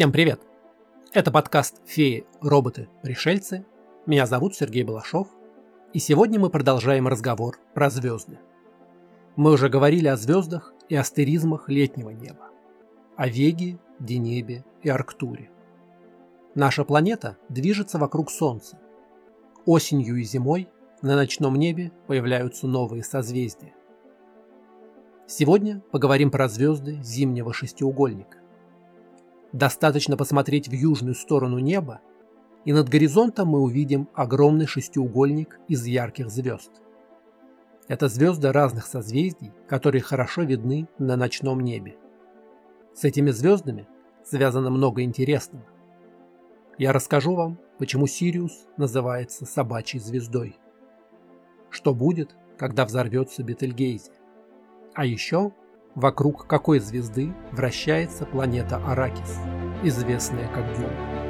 Всем 0.00 0.12
привет! 0.12 0.40
Это 1.12 1.30
подкаст 1.30 1.82
«Феи, 1.84 2.24
роботы, 2.40 2.88
пришельцы». 3.02 3.66
Меня 4.06 4.24
зовут 4.24 4.54
Сергей 4.54 4.82
Балашов, 4.82 5.28
и 5.92 5.98
сегодня 5.98 6.40
мы 6.40 6.48
продолжаем 6.48 7.06
разговор 7.06 7.58
про 7.74 7.90
звезды. 7.90 8.38
Мы 9.36 9.52
уже 9.52 9.68
говорили 9.68 10.08
о 10.08 10.16
звездах 10.16 10.72
и 10.88 10.96
астеризмах 10.96 11.68
летнего 11.68 12.08
неба, 12.08 12.48
о 13.18 13.28
Веге, 13.28 13.78
Денебе 13.98 14.64
и 14.82 14.88
Арктуре. 14.88 15.50
Наша 16.54 16.86
планета 16.86 17.36
движется 17.50 17.98
вокруг 17.98 18.30
Солнца. 18.30 18.78
Осенью 19.66 20.16
и 20.16 20.22
зимой 20.22 20.70
на 21.02 21.14
ночном 21.14 21.56
небе 21.56 21.92
появляются 22.06 22.66
новые 22.66 23.04
созвездия. 23.04 23.74
Сегодня 25.26 25.82
поговорим 25.92 26.30
про 26.30 26.48
звезды 26.48 27.02
зимнего 27.02 27.52
шестиугольника. 27.52 28.39
Достаточно 29.52 30.16
посмотреть 30.16 30.68
в 30.68 30.72
южную 30.72 31.14
сторону 31.14 31.58
неба, 31.58 32.00
и 32.64 32.72
над 32.72 32.88
горизонтом 32.88 33.48
мы 33.48 33.60
увидим 33.60 34.08
огромный 34.14 34.66
шестиугольник 34.66 35.58
из 35.66 35.84
ярких 35.86 36.30
звезд. 36.30 36.70
Это 37.88 38.08
звезды 38.08 38.52
разных 38.52 38.86
созвездий, 38.86 39.52
которые 39.68 40.02
хорошо 40.02 40.42
видны 40.42 40.88
на 40.98 41.16
ночном 41.16 41.60
небе. 41.60 41.96
С 42.94 43.04
этими 43.04 43.30
звездами 43.30 43.88
связано 44.24 44.70
много 44.70 45.02
интересного. 45.02 45.64
Я 46.78 46.92
расскажу 46.92 47.34
вам, 47.34 47.58
почему 47.78 48.06
Сириус 48.06 48.66
называется 48.76 49.46
собачьей 49.46 50.00
звездой. 50.00 50.56
Что 51.70 51.94
будет, 51.94 52.36
когда 52.56 52.84
взорвется 52.84 53.42
Бетельгейзе. 53.42 54.12
А 54.94 55.04
еще 55.04 55.52
вокруг 55.94 56.46
какой 56.46 56.78
звезды 56.78 57.32
вращается 57.52 58.24
планета 58.24 58.76
Аракис, 58.86 59.38
известная 59.82 60.48
как 60.48 60.66
Дюна. 60.76 61.20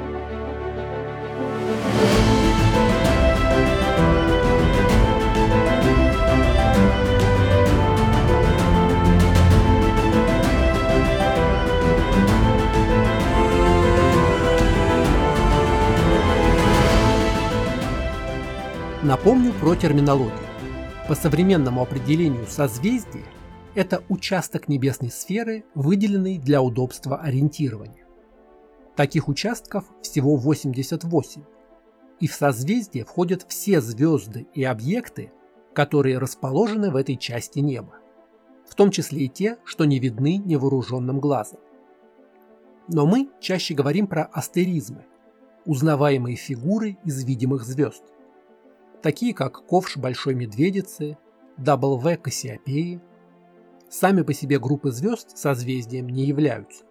Напомню 19.03 19.51
про 19.53 19.75
терминологию. 19.75 20.31
По 21.07 21.15
современному 21.15 21.81
определению 21.81 22.45
созвездия 22.47 23.25
это 23.75 24.03
участок 24.09 24.67
небесной 24.67 25.11
сферы, 25.11 25.63
выделенный 25.75 26.37
для 26.37 26.61
удобства 26.61 27.17
ориентирования. 27.17 28.05
Таких 28.95 29.27
участков 29.27 29.85
всего 30.01 30.35
88, 30.35 31.43
и 32.19 32.27
в 32.27 32.33
созвездие 32.33 33.05
входят 33.05 33.45
все 33.47 33.81
звезды 33.81 34.47
и 34.53 34.63
объекты, 34.63 35.31
которые 35.73 36.17
расположены 36.17 36.91
в 36.91 36.95
этой 36.95 37.15
части 37.15 37.59
неба, 37.59 37.95
в 38.67 38.75
том 38.75 38.91
числе 38.91 39.25
и 39.25 39.29
те, 39.29 39.57
что 39.63 39.85
не 39.85 39.99
видны 39.99 40.37
невооруженным 40.37 41.19
глазом. 41.19 41.59
Но 42.87 43.05
мы 43.05 43.29
чаще 43.39 43.73
говорим 43.73 44.07
про 44.07 44.23
астеризмы, 44.25 45.05
узнаваемые 45.65 46.35
фигуры 46.35 46.97
из 47.05 47.23
видимых 47.23 47.63
звезд, 47.63 48.03
такие 49.01 49.33
как 49.33 49.65
ковш 49.65 49.97
Большой 49.97 50.35
Медведицы, 50.35 51.17
W 51.57 52.17
Кассиопеи, 52.17 53.01
Сами 53.91 54.21
по 54.21 54.33
себе 54.33 54.57
группы 54.57 54.89
звезд 54.89 55.37
созвездием 55.37 56.07
не 56.07 56.25
являются. 56.25 56.85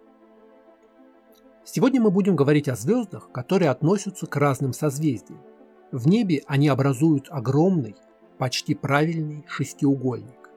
Сегодня 1.65 1.99
мы 1.99 2.11
будем 2.11 2.35
говорить 2.35 2.69
о 2.69 2.75
звездах, 2.75 3.31
которые 3.31 3.71
относятся 3.71 4.27
к 4.27 4.35
разным 4.35 4.71
созвездиям. 4.71 5.41
В 5.91 6.07
небе 6.07 6.43
они 6.45 6.67
образуют 6.67 7.25
огромный, 7.31 7.95
почти 8.37 8.75
правильный 8.75 9.43
шестиугольник. 9.47 10.51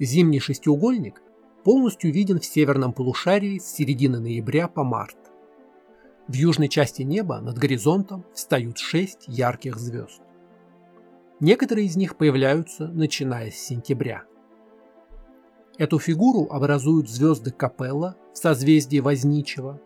Зимний 0.00 0.40
шестиугольник 0.40 1.20
полностью 1.62 2.10
виден 2.10 2.40
в 2.40 2.46
северном 2.46 2.94
полушарии 2.94 3.58
с 3.58 3.66
середины 3.66 4.20
ноября 4.20 4.66
по 4.66 4.82
март. 4.82 5.18
В 6.26 6.32
южной 6.32 6.68
части 6.68 7.02
неба 7.02 7.42
над 7.42 7.58
горизонтом 7.58 8.24
встают 8.32 8.78
шесть 8.78 9.24
ярких 9.26 9.76
звезд. 9.76 10.22
Некоторые 11.38 11.86
из 11.86 11.96
них 11.96 12.16
появляются 12.16 12.88
начиная 12.88 13.50
с 13.50 13.56
сентября– 13.56 14.24
Эту 15.76 15.98
фигуру 15.98 16.46
образуют 16.50 17.10
звезды 17.10 17.50
Капелла 17.50 18.16
в 18.32 18.38
созвездии 18.38 19.00
Возничего, 19.00 19.80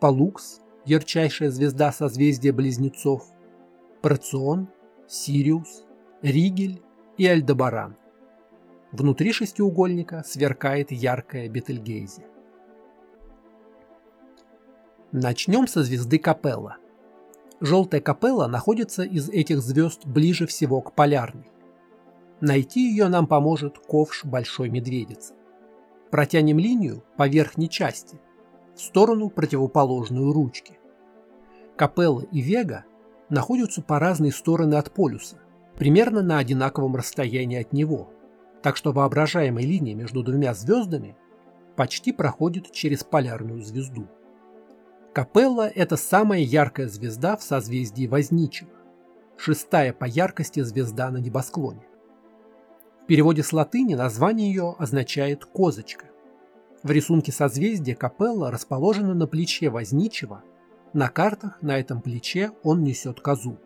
Палукс, 0.00 0.60
ярчайшая 0.86 1.50
звезда 1.50 1.92
созвездия 1.92 2.52
Близнецов, 2.52 3.26
Процион, 4.00 4.68
Сириус, 5.06 5.84
Ригель 6.22 6.82
и 7.18 7.26
Альдебаран. 7.26 7.96
Внутри 8.90 9.32
шестиугольника 9.32 10.24
сверкает 10.26 10.92
яркая 10.92 11.48
Бетельгейзе. 11.48 12.24
Начнем 15.12 15.66
со 15.66 15.82
звезды 15.82 16.18
Капелла. 16.18 16.78
Желтая 17.60 18.00
Капелла 18.00 18.46
находится 18.46 19.02
из 19.02 19.28
этих 19.28 19.60
звезд 19.60 20.06
ближе 20.06 20.46
всего 20.46 20.80
к 20.80 20.94
полярной. 20.94 21.50
Найти 22.40 22.88
ее 22.88 23.08
нам 23.08 23.26
поможет 23.26 23.78
ковш 23.78 24.24
Большой 24.24 24.70
Медведицы. 24.70 25.34
Протянем 26.10 26.58
линию 26.58 27.02
по 27.16 27.26
верхней 27.26 27.68
части, 27.68 28.20
в 28.76 28.80
сторону 28.80 29.28
противоположную 29.28 30.32
ручки. 30.32 30.78
Капелла 31.76 32.22
и 32.30 32.40
Вега 32.40 32.84
находятся 33.28 33.82
по 33.82 33.98
разные 33.98 34.30
стороны 34.30 34.76
от 34.76 34.92
полюса, 34.92 35.38
примерно 35.76 36.22
на 36.22 36.38
одинаковом 36.38 36.94
расстоянии 36.94 37.60
от 37.60 37.72
него, 37.72 38.08
так 38.62 38.76
что 38.76 38.92
воображаемая 38.92 39.64
линия 39.64 39.96
между 39.96 40.22
двумя 40.22 40.54
звездами 40.54 41.16
почти 41.74 42.12
проходит 42.12 42.70
через 42.70 43.02
полярную 43.02 43.62
звезду. 43.62 44.06
Капелла– 45.12 45.68
это 45.74 45.96
самая 45.96 46.40
яркая 46.40 46.86
звезда 46.86 47.36
в 47.36 47.42
созвездии 47.42 48.06
Возничего, 48.06 48.70
шестая 49.36 49.92
по 49.92 50.04
яркости 50.04 50.60
звезда 50.60 51.10
на 51.10 51.18
небосклоне 51.18 51.87
переводе 53.08 53.42
с 53.42 53.54
латыни 53.54 53.94
название 53.94 54.50
ее 54.50 54.76
означает 54.78 55.46
«козочка». 55.46 56.04
В 56.82 56.90
рисунке 56.90 57.32
созвездия 57.32 57.96
Капелла 57.96 58.50
расположено 58.50 59.14
на 59.14 59.26
плече 59.26 59.70
Возничего. 59.70 60.44
На 60.92 61.08
картах 61.08 61.60
на 61.62 61.78
этом 61.78 62.02
плече 62.02 62.52
он 62.62 62.84
несет 62.84 63.20
козу. 63.20 63.58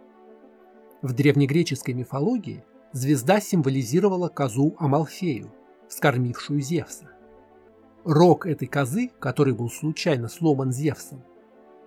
В 1.02 1.12
древнегреческой 1.12 1.92
мифологии 1.92 2.64
звезда 2.92 3.41
символизировала 3.41 4.28
козу 4.28 4.76
Амалфею, 4.78 5.52
скормившую 5.88 6.60
Зевса. 6.60 7.10
Рог 8.04 8.47
этой 8.47 8.69
козы, 8.69 9.10
который 9.19 9.54
был 9.54 9.70
случайно 9.70 10.28
сломан 10.28 10.72
Зевсом, 10.72 11.22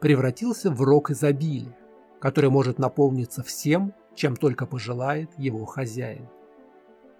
превратился 0.01 0.71
в 0.71 0.81
рог 0.81 1.09
изобилия, 1.09 1.75
который 2.19 2.49
может 2.49 2.79
наполниться 2.79 3.43
всем, 3.43 3.93
чем 4.13 4.35
только 4.35 4.65
пожелает 4.65 5.29
его 5.37 5.63
хозяин. 5.65 6.27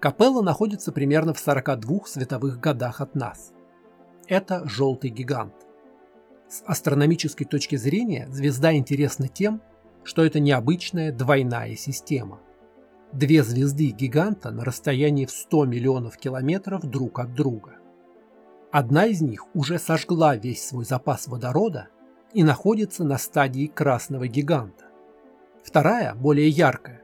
Капелла 0.05 0.43
находится 0.43 0.91
примерно 0.91 1.33
в 1.33 1.39
42 1.39 2.01
световых 2.05 2.59
годах 2.59 3.01
от 3.01 3.15
нас. 3.15 3.53
Это 4.27 4.61
желтый 4.69 5.09
гигант. 5.09 5.55
С 6.47 6.61
астрономической 6.67 7.47
точки 7.47 7.75
зрения 7.75 8.27
звезда 8.29 8.75
интересна 8.75 9.27
тем, 9.27 9.63
что 10.03 10.23
это 10.23 10.39
необычная 10.39 11.11
двойная 11.11 11.75
система. 11.75 12.39
Две 13.13 13.41
звезды 13.41 13.89
гиганта 13.89 14.51
на 14.51 14.63
расстоянии 14.63 15.25
в 15.25 15.31
100 15.31 15.65
миллионов 15.65 16.17
километров 16.17 16.85
друг 16.85 17.17
от 17.17 17.33
друга. 17.33 17.79
Одна 18.71 19.07
из 19.07 19.21
них 19.21 19.47
уже 19.55 19.79
сожгла 19.79 20.35
весь 20.35 20.67
свой 20.67 20.85
запас 20.85 21.27
водорода 21.27 21.87
и 22.31 22.43
находится 22.43 23.03
на 23.03 23.17
стадии 23.17 23.65
красного 23.65 24.27
гиганта. 24.27 24.85
Вторая, 25.63 26.13
более 26.13 26.49
яркая, 26.49 27.01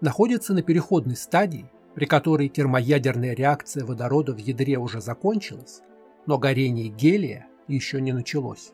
находится 0.00 0.54
на 0.54 0.62
переходной 0.62 1.16
стадии 1.16 1.68
при 1.94 2.06
которой 2.06 2.48
термоядерная 2.48 3.34
реакция 3.34 3.84
водорода 3.84 4.32
в 4.32 4.38
ядре 4.38 4.78
уже 4.78 5.00
закончилась, 5.00 5.80
но 6.26 6.38
горение 6.38 6.88
гелия 6.88 7.46
еще 7.68 8.00
не 8.00 8.12
началось. 8.12 8.72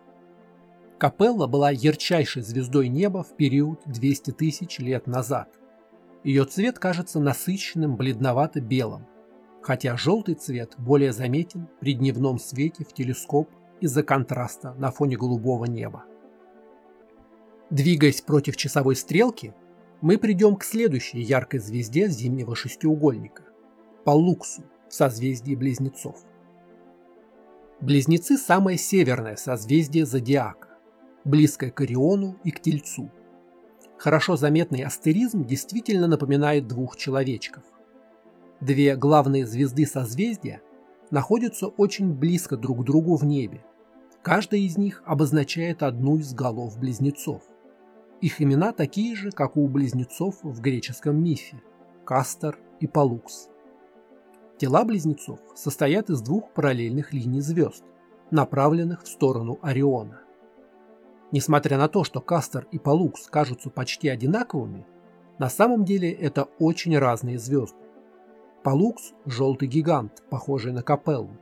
Капелла 0.98 1.46
была 1.46 1.70
ярчайшей 1.70 2.42
звездой 2.42 2.88
неба 2.88 3.22
в 3.22 3.36
период 3.36 3.80
200 3.86 4.32
тысяч 4.32 4.78
лет 4.78 5.06
назад. 5.06 5.48
Ее 6.24 6.44
цвет 6.44 6.78
кажется 6.78 7.20
насыщенным 7.20 7.96
бледновато-белым, 7.96 9.06
хотя 9.62 9.96
желтый 9.96 10.34
цвет 10.34 10.74
более 10.76 11.12
заметен 11.12 11.68
при 11.80 11.94
дневном 11.94 12.38
свете 12.38 12.84
в 12.84 12.92
телескоп 12.92 13.48
из-за 13.80 14.02
контраста 14.02 14.74
на 14.74 14.90
фоне 14.90 15.16
голубого 15.16 15.64
неба. 15.64 16.04
Двигаясь 17.70 18.20
против 18.20 18.56
часовой 18.56 18.96
стрелки, 18.96 19.54
мы 20.00 20.16
придем 20.16 20.56
к 20.56 20.64
следующей 20.64 21.20
яркой 21.20 21.60
звезде 21.60 22.08
зимнего 22.08 22.56
шестиугольника– 22.56 23.44
Палуксу 24.04 24.62
в 24.88 24.94
созвездии 24.94 25.54
Близнецов. 25.54 26.24
Близнецы– 27.80 28.36
самое 28.38 28.78
северное 28.78 29.36
созвездие 29.36 30.06
зодиака. 30.06 30.68
близкое 31.24 31.70
к 31.70 31.82
Ориону 31.82 32.38
и 32.44 32.50
к 32.50 32.60
Тельцу. 32.60 33.10
Хорошо 33.98 34.36
заметный 34.36 34.82
астеризм 34.84 35.44
действительно 35.44 36.06
напоминает 36.06 36.66
двух 36.66 36.96
человечков. 36.96 37.62
Две 38.60 38.96
главные 38.96 39.46
звезды 39.46 39.84
созвездия 39.84 40.62
находятся 41.10 41.66
очень 41.66 42.14
близко 42.14 42.56
друг 42.56 42.80
к 42.80 42.84
другу 42.84 43.16
в 43.16 43.24
небе. 43.24 43.62
Каждая 44.22 44.60
из 44.60 44.78
них 44.78 45.02
обозначает 45.04 45.82
одну 45.82 46.16
из 46.16 46.32
голов 46.32 46.78
близнецов. 46.78 47.42
Их 48.20 48.42
имена 48.42 48.72
такие 48.72 49.16
же, 49.16 49.30
как 49.30 49.56
у 49.56 49.66
близнецов 49.66 50.42
в 50.42 50.60
греческом 50.60 51.22
мифе– 51.22 51.62
Кастор 52.04 52.58
и 52.78 52.86
Палукс. 52.86 53.48
Тела 54.58 54.84
близнецов 54.84 55.40
состоят 55.54 56.10
из 56.10 56.20
двух 56.20 56.52
параллельных 56.52 57.14
линий 57.14 57.40
звезд, 57.40 57.82
направленных 58.30 59.04
в 59.04 59.08
сторону 59.08 59.58
Ориона. 59.62 60.20
Несмотря 61.32 61.78
на 61.78 61.88
то, 61.88 62.04
что 62.04 62.20
Кастор 62.20 62.66
и 62.70 62.78
Палукс 62.78 63.26
кажутся 63.28 63.70
почти 63.70 64.08
одинаковыми, 64.08 64.84
на 65.38 65.48
самом 65.48 65.86
деле 65.86 66.10
это 66.10 66.44
очень 66.58 66.98
разные 66.98 67.38
звезды. 67.38 67.78
Палукс– 68.62 69.14
желтый 69.24 69.66
гигант, 69.66 70.22
похожий 70.28 70.72
на 70.72 70.82
Капеллу, 70.82 71.38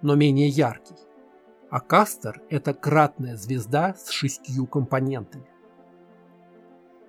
но 0.00 0.14
менее 0.14 0.48
яркий. 0.48 0.96
А 1.68 1.80
Кастор– 1.80 2.40
это 2.48 2.72
кратная 2.72 3.36
звезда 3.36 3.94
с 3.98 4.08
шестью 4.08 4.66
компонентами. 4.66 5.51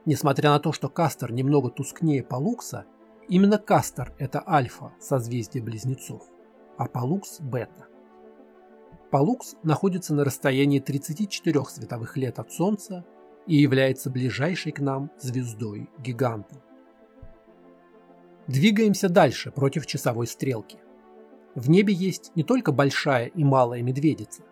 Несмотря 0.05 0.51
на 0.51 0.59
то, 0.59 0.73
что 0.73 0.89
Кастор 0.89 1.31
немного 1.31 1.69
тускнее 1.69 2.23
Палукса, 2.23 2.85
именно 3.29 3.57
Кастор– 3.57 4.13
это 4.19 4.43
альфа 4.45 4.91
созвездия 4.99 5.61
близнецов, 5.61 6.23
а 6.77 6.87
Палукс– 6.87 7.39
бета. 7.41 7.87
Палукс 9.11 9.55
находится 9.63 10.13
на 10.13 10.25
расстоянии 10.25 10.79
34 10.79 11.65
световых 11.65 12.17
лет 12.17 12.39
от 12.39 12.51
Солнца 12.51 13.05
и 13.47 13.55
является 13.55 14.09
ближайшей 14.09 14.71
к 14.71 14.79
нам 14.79 15.11
звездой-гигантом. 15.19 16.61
Двигаемся 18.47 19.07
дальше 19.07 19.51
против 19.51 19.85
часовой 19.85 20.27
стрелки. 20.27 20.79
В 21.55 21.69
небе 21.69 21.93
есть 21.93 22.31
не 22.35 22.43
только 22.43 22.71
большая 22.71 23.27
и 23.27 23.43
малая 23.43 23.81
медведица. 23.83 24.43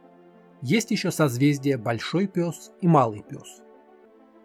Есть 0.62 0.92
еще 0.92 1.12
созвездия 1.12 1.78
Большой 1.78 2.28
Пес 2.28 2.72
и 2.80 2.88
Малый 2.88 3.24
Пес. 3.24 3.64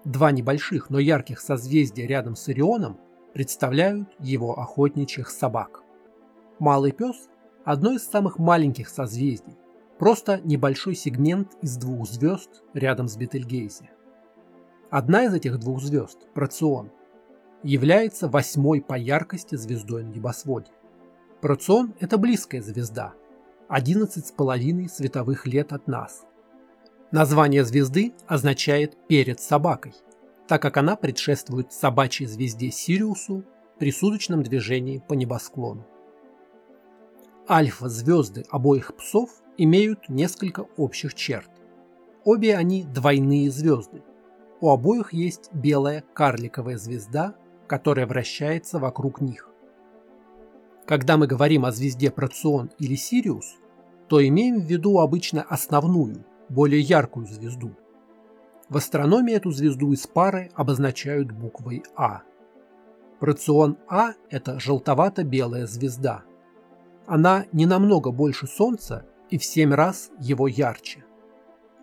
Два 0.06 0.30
небольших, 0.30 0.88
но 0.88 1.00
ярких 1.00 1.40
созвездия 1.40 2.06
рядом 2.06 2.36
с 2.36 2.46
Орионом 2.46 2.96
представляют 3.34 4.08
его 4.20 4.56
охотничьих 4.56 5.28
собак. 5.28 5.82
Малый 6.60 6.92
Пес– 6.92 7.28
одно 7.64 7.90
из 7.92 8.04
самых 8.04 8.38
маленьких 8.38 8.88
созвездий, 8.88 9.58
просто 9.98 10.40
небольшой 10.44 10.94
сегмент 10.94 11.54
из 11.60 11.76
двух 11.76 12.08
звезд 12.08 12.62
рядом 12.72 13.08
с 13.08 13.16
Бетельгейзе. 13.16 13.90
Одна 14.90 15.24
из 15.24 15.34
этих 15.34 15.58
двух 15.58 15.82
звезд, 15.82 16.28
Процион, 16.34 16.92
является 17.64 18.28
восьмой 18.28 18.82
по 18.82 18.94
яркости 18.94 19.56
звездой 19.56 20.04
на 20.04 20.10
небосводе. 20.10 20.70
Процион– 21.40 21.94
это 21.98 22.16
близкая 22.16 22.62
звезда, 22.62 23.14
11,5 23.68 24.88
световых 24.88 25.48
лет 25.48 25.72
от 25.72 25.88
нас. 25.88 26.24
Название 27.16 27.64
звезды 27.64 28.12
означает 28.26 28.94
«перед 29.08 29.40
собакой», 29.40 29.94
так 30.46 30.60
как 30.60 30.76
она 30.76 30.96
предшествует 30.96 31.72
собачьей 31.72 32.28
звезде 32.28 32.70
Сириусу 32.70 33.42
при 33.78 33.90
суточном 33.90 34.42
движении 34.42 34.98
по 35.08 35.14
небосклону. 35.14 35.86
Альфа-звезды 37.48 38.44
обоих 38.50 38.94
псов 38.96 39.30
имеют 39.56 40.10
несколько 40.10 40.66
общих 40.76 41.14
черт. 41.14 41.48
Обе 42.22 42.54
они 42.54 42.84
двойные 42.84 43.50
звезды. 43.50 44.02
У 44.60 44.68
обоих 44.68 45.14
есть 45.14 45.48
белая 45.54 46.04
карликовая 46.12 46.76
звезда 46.76 47.34
которая 47.66 48.06
вращается 48.06 48.78
вокруг 48.78 49.22
них. 49.22 49.48
Когда 50.84 51.16
мы 51.16 51.26
говорим 51.26 51.64
о 51.64 51.72
звезде 51.72 52.10
Процион 52.10 52.70
или 52.78 52.94
Сириус, 52.94 53.56
то 54.06 54.24
имеем 54.24 54.60
в 54.60 54.64
виду 54.64 54.98
обычно 54.98 55.42
основную, 55.42 56.26
более 56.48 56.80
яркую 56.80 57.26
звезду. 57.26 57.76
В 58.68 58.76
астрономии 58.76 59.34
эту 59.34 59.50
звезду 59.50 59.92
из 59.92 60.06
пары 60.06 60.50
обозначают 60.54 61.30
буквой 61.30 61.84
А. 61.94 62.22
Процион 63.20 63.78
А– 63.88 64.12
это 64.30 64.58
желтовато-белая 64.58 65.66
звезда. 65.66 66.24
Она 67.06 67.46
не 67.52 67.66
намного 67.66 68.10
больше 68.10 68.46
Солнца 68.46 69.06
и 69.30 69.38
в 69.38 69.44
7 69.44 69.72
раз 69.72 70.10
его 70.20 70.48
ярче. 70.48 71.04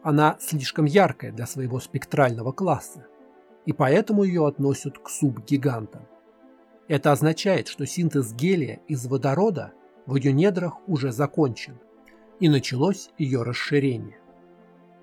Она 0.04 0.38
слишком 0.40 0.86
яркая 0.86 1.32
для 1.32 1.46
своего 1.46 1.80
спектрального 1.80 2.52
класса 2.52 3.08
и 3.66 3.74
поэтому 3.74 4.24
ее 4.24 4.48
относят 4.48 4.98
к 4.98 5.10
субгигантам. 5.10 6.08
Это 6.88 7.12
означает, 7.12 7.68
что 7.68 7.86
синтез 7.86 8.34
гелия 8.34 8.82
из 8.88 9.06
водорода 9.06 9.74
в 10.06 10.16
ее 10.16 10.34
недрах 10.34 10.78
уже 10.88 11.12
закончен, 11.12 11.80
и 12.40 12.50
началось 12.50 13.10
ее 13.18 13.44
расширение. 13.44 14.20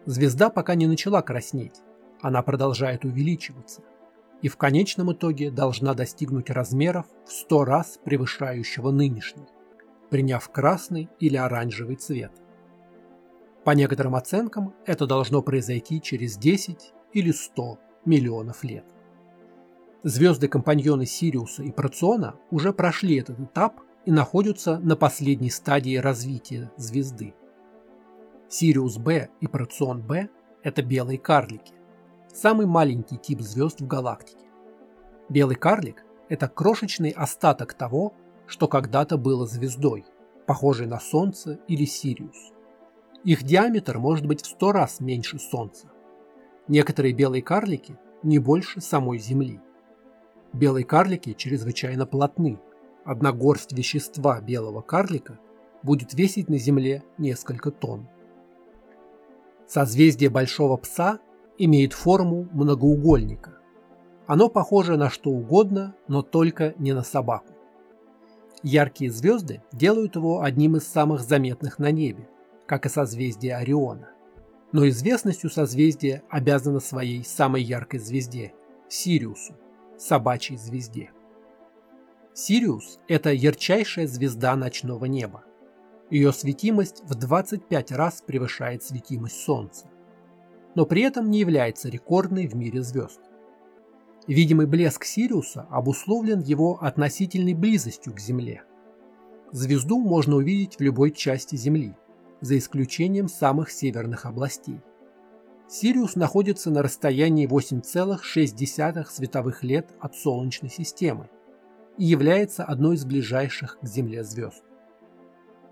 Звезда 0.07 0.51
пока 0.51 0.75
не 0.75 0.87
начала 0.87 1.23
краснеть, 1.23 1.83
она 2.21 2.43
продолжает 2.43 3.05
увеличиваться, 3.05 3.83
и 4.43 4.49
в 4.49 4.57
конечном 4.57 5.13
итоге 5.13 5.51
должна 5.51 5.95
достигнуть 5.95 6.51
размеров 6.51 7.07
в 7.27 7.33
100 7.33 7.65
раз 7.65 7.99
превышающего 8.05 8.91
нынешний, 8.91 9.47
приняв 10.09 10.49
красный 10.51 11.09
или 11.19 11.37
оранжевый 11.37 11.97
цвет. 11.97 12.33
По 13.65 13.73
некоторым 13.73 14.15
оценкам 14.15 14.75
это 14.87 15.07
должно 15.07 15.43
произойти 15.43 16.01
через 16.01 16.39
10 16.39 16.93
или 17.13 17.31
100 17.31 17.79
миллионов 18.07 18.65
лет. 18.65 18.85
Звезды-компаньоны 20.03 21.05
Сириуса 21.05 21.63
и 21.63 21.71
Проциона 21.71 22.37
уже 22.51 22.73
прошли 22.73 23.17
этот 23.19 23.39
этап 23.39 23.81
и 24.07 24.11
находятся 24.11 24.79
на 24.79 24.97
последней 24.97 25.51
стадии 25.51 25.97
развития 25.97 26.73
звезды. 26.79 27.35
Сириус 28.51 28.99
Б 28.99 29.29
и 29.41 29.47
Процион 29.47 30.03
Б– 30.03 30.29
это 30.65 30.83
белые 30.83 31.19
карлики, 31.19 31.73
самый 32.35 32.67
маленький 32.67 33.17
тип 33.17 33.41
звезд 33.43 33.81
в 33.81 33.87
галактике. 33.87 34.45
Белый 35.29 35.55
карлик– 35.55 36.05
это 36.29 36.49
крошечный 36.49 37.11
остаток 37.11 37.75
того, 37.75 38.13
что 38.49 38.67
когда-то 38.67 39.19
было 39.19 39.47
звездой, 39.47 40.05
похожей 40.49 40.89
на 40.89 40.99
Солнце 40.99 41.61
или 41.69 41.85
Сириус. 41.85 42.51
Их 43.23 43.45
диаметр 43.45 43.99
может 43.99 44.27
быть 44.27 44.43
в 44.43 44.47
сто 44.47 44.73
раз 44.73 44.99
меньше 44.99 45.39
Солнца. 45.39 45.87
Некоторые 46.67 47.15
белые 47.15 47.43
карлики 47.43 47.97
не 48.25 48.41
больше 48.41 48.81
самой 48.81 49.19
Земли. 49.21 49.61
Белые 50.53 50.85
карлики 50.85 51.35
чрезвычайно 51.35 52.05
плотны. 52.05 52.59
Одна 53.05 53.31
горсть 53.31 53.73
вещества 53.73 54.41
белого 54.41 54.81
карлика 54.81 55.39
будет 55.85 56.15
весить 56.15 56.49
на 56.49 56.59
Земле 56.59 57.05
несколько 57.17 57.71
тонн. 57.71 58.09
Созвездие 59.71 60.31
Большого 60.31 60.77
Пса 60.77 61.21
имеет 61.57 61.93
форму 61.93 62.49
многоугольника. 62.53 63.59
Оно 64.27 64.49
похоже 64.49 64.97
на 64.97 65.11
что 65.11 65.31
угодно, 65.31 65.95
но 66.09 66.23
только 66.23 66.75
не 66.79 66.93
на 66.93 67.03
собаку. 67.03 67.55
Яркие 68.63 69.11
звезды 69.11 69.63
делают 69.73 70.17
его 70.17 70.43
одним 70.43 70.77
из 70.77 70.87
самых 70.87 71.21
заметных 71.21 71.79
на 71.79 71.91
небе, 71.91 72.29
как 72.67 72.87
и 72.87 72.89
созвездие 72.89 73.57
Ориона 73.57 74.11
но 74.73 74.89
известностью 74.89 75.51
созвездия 75.51 76.23
обязано 76.29 76.81
своей 76.81 77.25
самой 77.25 77.63
яркой 77.63 78.01
звезде– 78.01 78.53
Сириусу, 78.89 79.55
собачьей 79.99 80.59
звезде. 80.59 81.11
Сириус– 82.35 82.99
это 83.09 83.33
ярчайшая 83.33 84.07
звезда 84.07 84.57
ночного 84.57 85.05
неба. 85.07 85.45
Ее 86.11 86.33
светимость 86.33 87.03
в 87.05 87.15
25 87.15 87.93
раз 87.93 88.23
превышает 88.27 88.83
светимость 88.83 89.43
Солнца, 89.43 89.87
но 90.75 90.85
при 90.85 91.03
этом 91.03 91.31
не 91.31 91.39
является 91.39 91.89
рекордной 91.89 92.47
в 92.47 92.55
мире 92.55 92.83
звезд. 92.83 93.21
Видимый 94.27 94.67
блеск 94.67 95.05
Сириуса 95.05 95.67
обусловлен 95.71 96.41
его 96.41 96.79
относительной 96.83 97.55
близостью 97.55 98.15
к 98.15 98.21
Земле. 98.21 98.63
Звезду 99.53 99.99
можно 99.99 100.37
увидеть 100.37 100.77
в 100.77 100.81
любой 100.81 101.11
части 101.13 101.57
Земли– 101.57 101.95
за 102.41 102.59
исключением 102.59 103.29
самых 103.29 103.71
северных 103.71 104.27
областей. 104.27 104.81
Сириус 105.69 106.17
находится 106.17 106.71
на 106.71 106.83
расстоянии 106.83 107.47
8,6 107.47 109.07
световых 109.09 109.63
лет 109.63 109.91
от 110.01 110.17
Солнечной 110.17 110.71
системы 110.71 111.29
и 111.97 112.05
является 112.05 112.65
одной 112.65 112.97
из 112.97 113.05
ближайших 113.05 113.79
к 113.81 113.87
Земле 113.87 114.25
звезд. 114.25 114.65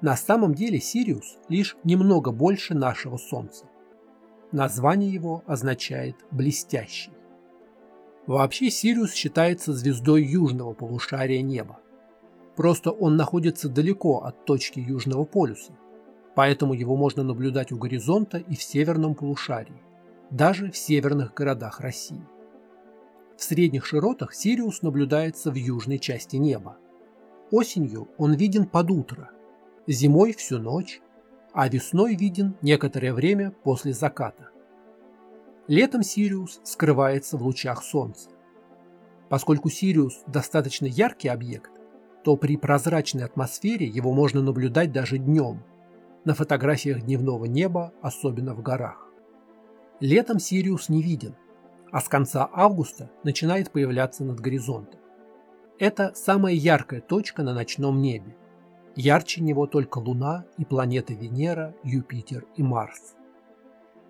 На 0.00 0.16
самом 0.16 0.54
деле 0.54 0.80
Сириус 0.80 1.38
лишь 1.48 1.76
немного 1.84 2.30
больше 2.30 2.74
нашего 2.74 3.16
Солнца. 3.16 3.66
Название 4.52 5.12
его 5.12 5.42
означает 5.46 6.16
«блестящий». 6.30 7.12
Вообще 8.26 8.70
Сириус 8.70 9.12
считается 9.12 9.72
звездой 9.72 10.24
южного 10.24 10.74
полушария 10.74 11.42
неба. 11.42 11.80
Просто 12.56 12.90
он 12.90 13.16
находится 13.16 13.68
далеко 13.68 14.18
от 14.18 14.44
точки 14.44 14.80
Южного 14.80 15.24
полюса– 15.24 15.72
поэтому 16.38 16.72
его 16.72 16.96
можно 16.96 17.24
наблюдать 17.24 17.72
у 17.72 17.78
горизонта 17.78 18.38
и 18.38 18.54
в 18.54 18.62
северном 18.62 19.16
полушарии. 19.16 19.82
даже 20.30 20.70
в 20.70 20.76
северных 20.76 21.34
городах 21.34 21.80
России. 21.80 22.24
В 23.36 23.42
средних 23.42 23.84
широтах 23.84 24.32
Сириус 24.32 24.82
наблюдается 24.82 25.50
в 25.50 25.56
южной 25.56 25.98
части 25.98 26.36
неба. 26.36 26.76
Осенью 27.50 28.06
он 28.18 28.34
виден 28.34 28.66
под 28.66 28.92
утро, 28.92 29.30
зимой 29.88 30.33
всю 30.33 30.59
ночь, 30.59 31.00
а 31.52 31.68
весной 31.68 32.14
виден 32.14 32.57
некоторое 32.62 33.12
время 33.12 33.50
после 33.50 33.92
заката. 33.92 34.50
Летом 35.66 36.02
Сириус 36.02 36.61
скрывается 36.64 37.37
в 37.37 37.42
лучах 37.42 37.83
Солнца. 37.83 38.30
Поскольку 39.28 39.68
Сириус 39.68 40.23
достаточно 40.26 40.87
яркий 40.87 41.28
объект, 41.28 41.71
то 42.25 42.37
при 42.37 42.57
прозрачной 42.57 43.25
атмосфере 43.25 43.87
его 43.87 44.12
можно 44.12 44.42
наблюдать 44.42 44.92
даже 44.92 45.18
днем, 45.18 45.62
на 46.25 46.35
фотографиях 46.35 47.02
дневного 47.02 47.47
неба, 47.47 47.92
особенно 48.02 48.54
в 48.54 48.62
горах. 48.62 49.09
Летом 50.00 50.38
Сириус 50.38 50.88
не 50.88 51.02
виден, 51.02 51.35
а 51.90 52.00
с 52.00 52.09
конца 52.09 52.49
августа 52.52 53.11
начинает 53.25 53.71
появляться 53.71 54.25
над 54.25 54.40
горизонтом. 54.40 55.00
Это 55.78 56.12
самая 56.14 56.54
яркая 56.54 57.00
точка 57.00 57.42
на 57.42 57.54
ночном 57.54 58.00
небе. 58.00 58.37
Ярче 58.98 59.42
него 59.42 59.68
только 59.68 59.98
Луна 59.98 60.44
и 60.56 60.64
планеты 60.64 61.14
Венера, 61.14 61.72
Юпитер 61.84 62.46
и 62.56 62.64
Марс. 62.64 63.14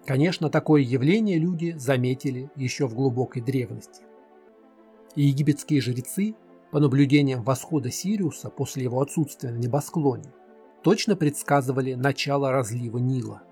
Конечно, 0.07 0.49
такое 0.49 0.81
явление 0.81 1.37
люди 1.39 1.75
заметили 1.77 2.51
еще 2.57 2.87
в 2.87 2.95
глубокой 2.95 3.43
древности. 3.43 4.05
И 5.15 5.25
египетские 5.25 5.83
жрецы, 5.83 6.37
по 6.71 6.81
наблюдениям 6.81 7.43
восхода 7.43 7.91
Сириуса 7.91 8.49
после 8.49 8.85
его 8.85 9.03
отсутствия 9.03 9.51
на 9.51 9.59
небосклоне, 9.59 10.33
точно 10.83 11.17
предсказывали 11.17 11.93
начало 11.93 12.51
разлива 12.51 12.97
Нила. 12.97 13.43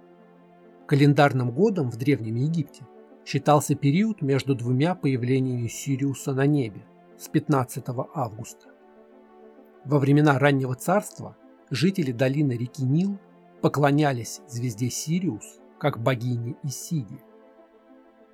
Календарным 0.86 1.50
годом 1.50 1.90
в 1.90 1.98
Древнем 1.98 2.36
Египте 2.36 2.86
считался 3.26 3.74
период 3.74 4.22
между 4.22 4.54
двумя 4.54 4.94
появлениями 4.94 5.68
Сириуса 5.68 6.32
на 6.32 6.46
небе 6.46 6.86
с 7.18 7.28
15 7.28 7.84
августа. 8.14 8.68
Во 9.86 9.98
времена 9.98 10.38
раннего 10.38 10.74
царства 10.74 11.36
жители 11.70 12.12
долины 12.12 12.52
реки 12.52 12.82
Нил 12.82 13.18
поклонялись 13.62 14.40
звезде 14.48 14.90
Сириус 14.90 15.60
как 15.78 16.02
богине 16.02 16.56
Исиде. 16.62 17.22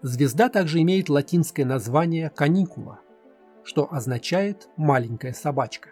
Звезда 0.01 0.49
также 0.49 0.81
имеет 0.81 1.09
латинское 1.09 1.65
название 1.65 2.31
Каникула, 2.31 3.01
что 3.63 3.93
означает 3.93 4.69
«маленькая 4.77 5.33
собачка». 5.33 5.91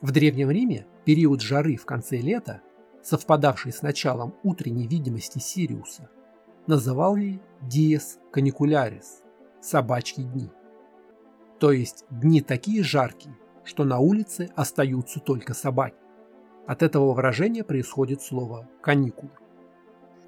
В 0.00 0.10
Древнем 0.10 0.50
Риме 0.50 0.86
период 1.04 1.40
жары 1.40 1.76
в 1.76 1.86
конце 1.86 2.18
лета 2.18 2.60
совпадавший 3.04 3.72
с 3.72 3.82
началом 3.82 4.34
утренней 4.42 4.88
видимости 4.88 5.38
Сириуса, 5.38 6.10
называли 6.66 7.40
Диес 7.60 8.18
Каникулярис– 8.32 9.22
собачьи 9.60 10.24
дни. 10.24 10.50
То 11.60 11.70
есть 11.70 12.04
дни 12.10 12.40
такие 12.40 12.82
жаркие, 12.82 13.36
что 13.64 13.84
на 13.84 13.98
улице 13.98 14.50
остаются 14.54 15.20
только 15.20 15.54
собаки. 15.54 15.96
От 16.66 16.82
этого 16.82 17.12
выражения 17.12 17.64
происходит 17.64 18.22
слово 18.22 18.68
«каникулы». 18.80 19.32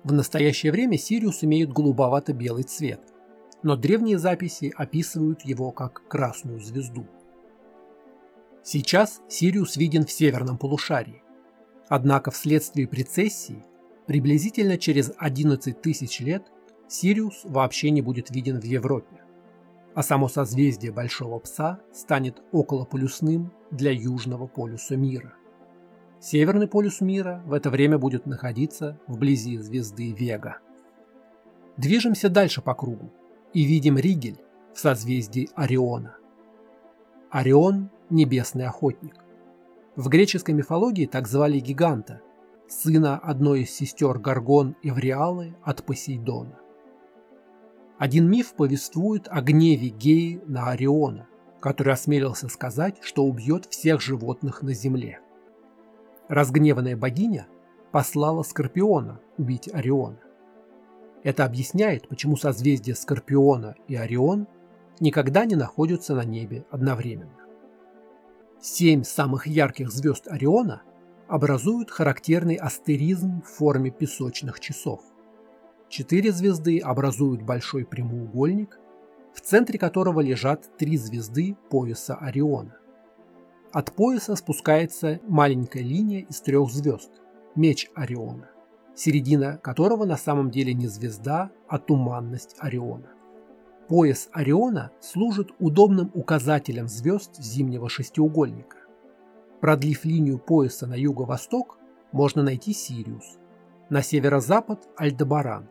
В 0.05 0.13
настоящее 0.13 0.73
время 0.73 0.99
Сириус 0.99 1.43
имеет 1.45 1.73
голубовато-белый 1.73 2.65
цвет, 2.65 3.01
но 3.63 3.77
древние 3.77 4.19
записи 4.19 4.73
описывают 4.77 5.43
его 5.43 5.73
как 5.73 6.07
красную 6.09 6.61
звезду. 6.61 7.07
Сейчас 8.63 9.21
Сириус 9.29 9.77
виден 9.77 10.05
в 10.05 10.13
северном 10.13 10.59
полушарии, 10.59 11.23
Однако 11.89 12.31
вследствие 12.31 12.89
прецессии 12.89 13.65
приблизительно 14.07 14.77
через 14.79 15.13
11 15.17 15.81
тысяч 15.81 16.21
лет 16.21 16.45
Сириус 16.89 17.43
вообще 17.45 17.91
не 17.91 18.03
будет 18.03 18.31
виден 18.31 18.61
в 18.61 18.65
Европе, 18.65 19.23
а 19.97 20.03
само 20.03 20.29
созвездие 20.29 20.93
Большого 20.93 21.39
Пса 21.39 21.81
станет 21.91 22.43
околополюсным 22.53 23.51
для 23.71 23.91
Южного 23.91 24.47
полюса 24.47 24.95
мира. 24.95 25.33
Северный 26.21 26.69
полюс 26.69 27.01
мира 27.01 27.43
в 27.47 27.55
это 27.55 27.71
время 27.71 27.97
будет 27.97 28.27
находиться 28.27 29.01
вблизи 29.07 29.57
звезды 29.57 30.13
Вега. 30.13 30.59
Движемся 31.79 32.29
дальше 32.29 32.61
по 32.61 32.75
кругу 32.75 33.11
и 33.55 33.65
видим 33.65 33.97
Ригель 33.97 34.39
в 34.75 34.79
созвездии 34.79 35.49
Ориона. 35.55 36.17
Орион– 37.31 37.89
небесный 38.11 38.67
охотник. 38.67 39.15
В 39.97 40.11
греческой 40.11 40.55
мифологии 40.55 41.07
так 41.07 41.27
звали 41.27 41.59
гиганта, 41.59 42.21
сына 42.69 43.17
одной 43.17 43.63
из 43.63 43.71
сестер 43.71 44.19
Гаргон 44.19 44.77
и 44.83 44.91
Вриалы 44.91 45.57
от 45.63 45.83
Посейдона. 45.85 46.59
Один 47.99 48.31
миф 48.31 48.55
повествует 48.55 49.27
о 49.31 49.41
гневе 49.41 49.89
Геи 49.89 50.43
на 50.47 50.69
Ориона, 50.69 51.27
который 51.61 51.95
осмелился 51.95 52.49
сказать, 52.49 52.99
что 53.01 53.25
убьет 53.25 53.67
всех 53.67 54.03
животных 54.03 54.63
на 54.63 54.75
земле. 54.75 55.21
Разгневанная 56.29 56.97
богиня 56.97 57.47
послала 57.93 58.43
Скорпиона 58.43 59.21
убить 59.39 59.73
Ориона. 59.73 60.19
Это 61.23 61.45
объясняет, 61.45 62.09
почему 62.09 62.37
созвездия 62.37 62.95
Скорпиона 62.95 63.75
и 63.89 63.97
Орион 63.97 64.47
никогда 65.01 65.47
не 65.47 65.57
находятся 65.57 66.15
на 66.15 66.25
небе 66.25 66.67
одновременно. 66.71 67.33
Семь 68.61 69.05
самых 69.05 69.47
ярких 69.47 69.91
звезд 69.91 70.29
Ориона 70.29 70.83
образуют 71.29 71.91
характерный 71.91 72.57
астеризм 72.57 73.43
в 73.43 73.47
форме 73.47 73.91
песочных 73.91 74.61
часов. 74.61 75.01
Четыре 75.97 76.31
звезды 76.31 76.79
образуют 76.79 77.41
большой 77.41 77.87
прямоугольник, 77.87 78.79
в 79.33 79.41
центре 79.41 79.79
которого 79.79 80.21
лежат 80.21 80.77
три 80.77 80.99
звезды 80.99 81.57
пояса 81.71 82.17
Ориона. 82.17 82.77
От 83.73 83.93
пояса 83.93 84.37
спускается 84.37 85.21
маленькая 85.27 85.83
линия 85.83 86.21
из 86.21 86.43
трех 86.43 86.69
звезд– 86.71 87.11
меч 87.55 87.89
Ориона, 87.95 88.51
середина 88.95 89.57
которого 89.57 90.05
на 90.05 90.19
самом 90.19 90.51
деле 90.51 90.75
не 90.75 90.87
звезда, 90.87 91.51
а 91.67 91.79
туманность 91.79 92.57
Ориона. 92.59 93.09
Пояс 93.89 94.29
Ориона 94.33 94.93
служит 95.01 95.53
удобным 95.59 96.11
указателем 96.13 96.89
звезд 96.89 97.43
зимнего 97.43 97.89
шестиугольника. 97.89 98.77
Продлив 99.63 100.05
линию 100.05 100.39
пояса 100.39 100.87
на 100.87 100.95
юго-восток, 100.95 101.79
можно 102.13 102.43
найти 102.43 102.75
Сириус. 102.75 103.39
На 103.89 104.03
северо-запад– 104.03 104.87
Альдебаран. 104.99 105.71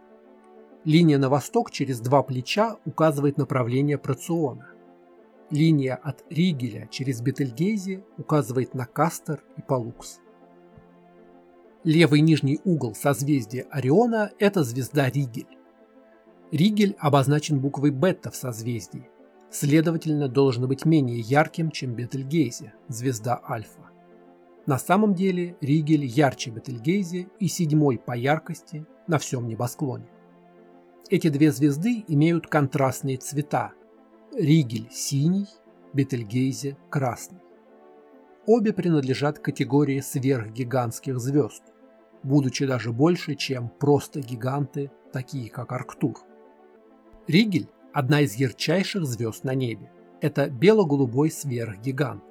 Линия 0.86 1.18
на 1.18 1.30
восток 1.30 1.72
через 1.72 2.00
два 2.00 2.22
плеча 2.22 2.78
указывает 2.86 3.38
направление 3.38 3.98
Проциона. 3.98 4.68
Линия 5.50 5.96
от 5.96 6.24
Ригеля 6.30 6.88
через 6.92 7.22
Бетельгейзе 7.22 8.04
указывает 8.18 8.76
на 8.76 8.86
Кастер 8.86 9.44
и 9.58 9.64
Палукс. 9.64 10.20
Левый 11.84 12.22
нижний 12.22 12.60
угол 12.64 12.94
созвездия 12.94 13.66
Ориона– 13.72 14.32
это 14.40 14.64
звезда 14.64 15.10
Ригель. 15.10 15.58
Ригель 16.52 16.96
обозначен 17.00 17.60
буквой 17.60 17.90
бета 17.90 18.30
в 18.30 18.36
созвездии, 18.36 19.10
следовательно, 19.50 20.28
должен 20.28 20.68
быть 20.68 20.86
менее 20.86 21.20
ярким, 21.20 21.72
чем 21.72 21.96
Бетельгейзе, 21.96 22.74
звезда 22.90 23.42
Альфа. 23.50 23.90
На 24.68 24.78
самом 24.78 25.16
деле 25.16 25.58
Ригель 25.62 26.06
ярче 26.06 26.52
Бетельгейзе 26.52 27.28
и 27.40 27.48
седьмой 27.48 27.98
по 27.98 28.16
яркости 28.16 28.86
на 29.08 29.18
всем 29.18 29.48
небосклоне. 29.48 30.10
Эти 31.10 31.28
две 31.30 31.52
звезды 31.52 32.04
имеют 32.08 32.48
контрастные 32.48 33.18
цвета. 33.18 33.74
Ригель– 34.34 34.90
синий, 34.92 35.48
Бетельгейзе– 35.94 36.78
красный. 36.90 37.40
Обе 38.48 38.74
принадлежат 38.74 39.38
категории 39.38 40.00
сверхгигантских 40.00 41.20
звезд, 41.20 41.62
будучи 42.24 42.66
даже 42.66 42.92
больше, 42.92 43.36
чем 43.36 43.70
просто 43.70 44.20
гиганты, 44.22 44.92
такие 45.14 45.52
как 45.52 45.72
Арктур. 45.74 46.18
Ригель– 47.28 47.70
одна 47.94 48.22
из 48.22 48.34
ярчайших 48.34 49.06
звезд 49.06 49.44
на 49.44 49.54
небе. 49.54 49.92
Это 50.22 50.50
бело-голубой 50.50 51.30
сверхгигант. 51.30 52.24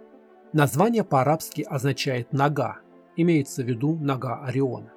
Название 0.53 1.05
по-арабски 1.05 1.63
означает 1.63 2.33
«нога», 2.33 2.79
имеется 3.17 3.63
в 3.63 3.67
виду 3.67 3.95
нога 3.95 4.45
Ориона. 4.45 4.93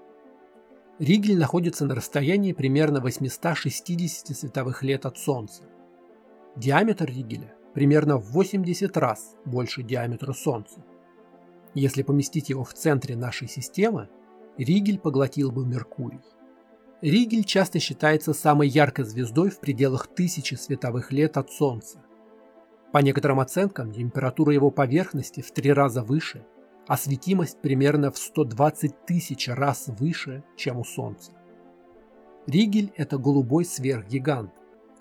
Ригель 1.00 1.38
находится 1.38 1.86
на 1.86 1.94
расстоянии 1.94 2.54
примерно 2.54 3.02
860 3.02 4.36
световых 4.36 4.82
лет 4.82 5.06
от 5.06 5.20
Солнца. 5.20 5.64
Диаметр 6.56 7.06
Ригеля 7.06 7.54
примерно 7.76 8.18
в 8.18 8.32
80 8.32 8.98
раз 8.98 9.36
больше 9.46 9.84
диаметра 9.84 10.34
Солнца. 10.34 10.84
Если 11.76 12.02
поместить 12.02 12.50
его 12.50 12.64
в 12.64 12.74
центре 12.74 13.16
нашей 13.16 13.48
системы, 13.48 14.10
Ригель 14.58 14.98
поглотил 14.98 15.52
бы 15.52 15.68
Меркурий. 15.68 16.22
Ригель 17.02 17.44
часто 17.44 17.78
считается 17.78 18.34
самой 18.34 18.68
яркой 18.68 19.06
звездой 19.06 19.52
в 19.52 19.60
пределах 19.60 20.08
тысячи 20.08 20.56
световых 20.56 21.12
лет 21.12 21.38
от 21.38 21.52
Солнца. 21.52 22.04
По 22.92 22.98
некоторым 22.98 23.40
оценкам, 23.40 23.92
температура 23.92 24.52
его 24.52 24.72
поверхности 24.72 25.42
в 25.42 25.52
три 25.52 25.72
раза 25.72 26.02
выше, 26.02 26.44
а 26.88 26.98
светимость 26.98 27.62
примерно 27.62 28.12
в 28.12 28.18
120 28.18 29.06
тысяч 29.06 29.50
раз 29.50 29.88
выше, 29.88 30.44
чем 30.56 30.78
у 30.78 30.84
Солнца. 30.84 31.32
Ригель– 32.48 32.94
это 32.96 33.18
голубой 33.18 33.66
сверхгигант, 33.66 34.52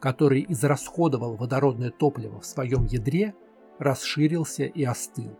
который 0.00 0.44
израсходовал 0.48 1.36
водородное 1.36 1.90
топливо 1.90 2.40
в 2.40 2.46
своем 2.46 2.84
ядре, 2.86 3.34
расширился 3.78 4.64
и 4.64 4.82
остыл. 4.82 5.38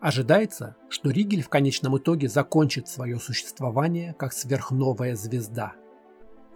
Ожидается, 0.00 0.76
что 0.88 1.10
Ригель 1.10 1.42
в 1.42 1.48
конечном 1.48 1.98
итоге 1.98 2.28
закончит 2.28 2.88
свое 2.88 3.18
существование 3.18 4.14
как 4.18 4.32
сверхновая 4.32 5.16
звезда. 5.16 5.74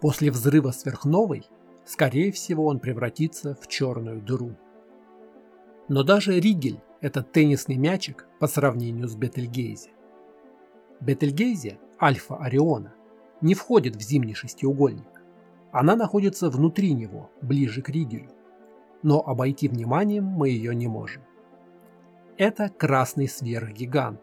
После 0.01 0.31
взрыва 0.31 0.71
сверхновой, 0.71 1.45
скорее 1.85 2.31
всего, 2.31 2.65
он 2.65 2.79
превратится 2.79 3.55
в 3.55 3.67
черную 3.67 4.21
дыру. 4.21 4.55
Но 5.87 6.03
даже 6.03 6.39
Ригель– 6.39 6.81
это 7.01 7.21
теннисный 7.21 7.77
мячик 7.77 8.27
по 8.39 8.47
сравнению 8.47 9.07
с 9.07 9.15
Бетельгейзе. 9.15 9.89
Бетельгейзе, 10.99 11.79
альфа 12.01 12.37
Ориона, 12.37 12.93
не 13.41 13.53
входит 13.53 13.95
в 13.95 14.01
зимний 14.01 14.33
шестиугольник. 14.33 15.21
Она 15.71 15.95
находится 15.95 16.49
внутри 16.49 16.93
него, 16.93 17.29
ближе 17.41 17.81
к 17.81 17.89
Ригелю. 17.89 18.31
Но 19.03 19.21
обойти 19.21 19.67
вниманием 19.67 20.25
мы 20.25 20.49
ее 20.49 20.73
не 20.73 20.87
можем. 20.87 21.23
Это 22.37 22.69
красный 22.69 23.27
сверхгигант, 23.27 24.21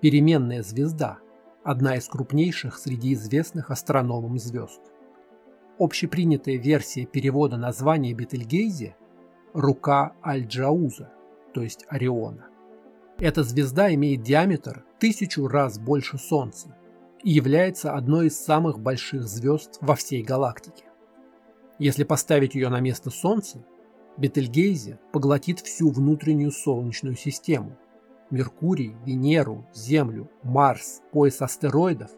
переменная 0.00 0.62
звезда, 0.62 1.18
одна 1.64 1.96
из 1.96 2.06
крупнейших 2.08 2.78
среди 2.78 3.14
известных 3.14 3.70
астрономам 3.70 4.38
звезд. 4.38 4.80
Общепринятая 5.78 6.56
версия 6.56 7.06
перевода 7.06 7.56
названия 7.56 8.14
Бетельгейзе– 8.14 8.96
рука 9.54 10.14
Аль-Джауза, 10.22 11.10
то 11.54 11.62
есть 11.62 11.86
Ориона. 11.88 12.48
Эта 13.18 13.44
звезда 13.44 13.94
имеет 13.94 14.22
диаметр 14.22 14.84
тысячу 14.98 15.46
раз 15.46 15.78
больше 15.78 16.18
Солнца 16.18 16.76
и 17.22 17.30
является 17.30 17.94
одной 17.94 18.26
из 18.26 18.38
самых 18.38 18.80
больших 18.80 19.22
звезд 19.22 19.78
во 19.80 19.94
всей 19.94 20.22
галактике. 20.22 20.84
Если 21.78 22.04
поставить 22.04 22.54
ее 22.54 22.68
на 22.68 22.80
место 22.80 23.10
Солнца, 23.10 23.64
Бетельгейзе 24.16 24.98
поглотит 25.12 25.60
всю 25.60 25.90
внутреннюю 25.90 26.50
Солнечную 26.50 27.16
систему– 27.16 27.78
Меркурий, 28.30 28.96
Венеру, 29.04 29.66
Землю, 29.72 30.30
Марс, 30.42 31.02
пояс 31.12 31.40
астероидов 31.40 32.10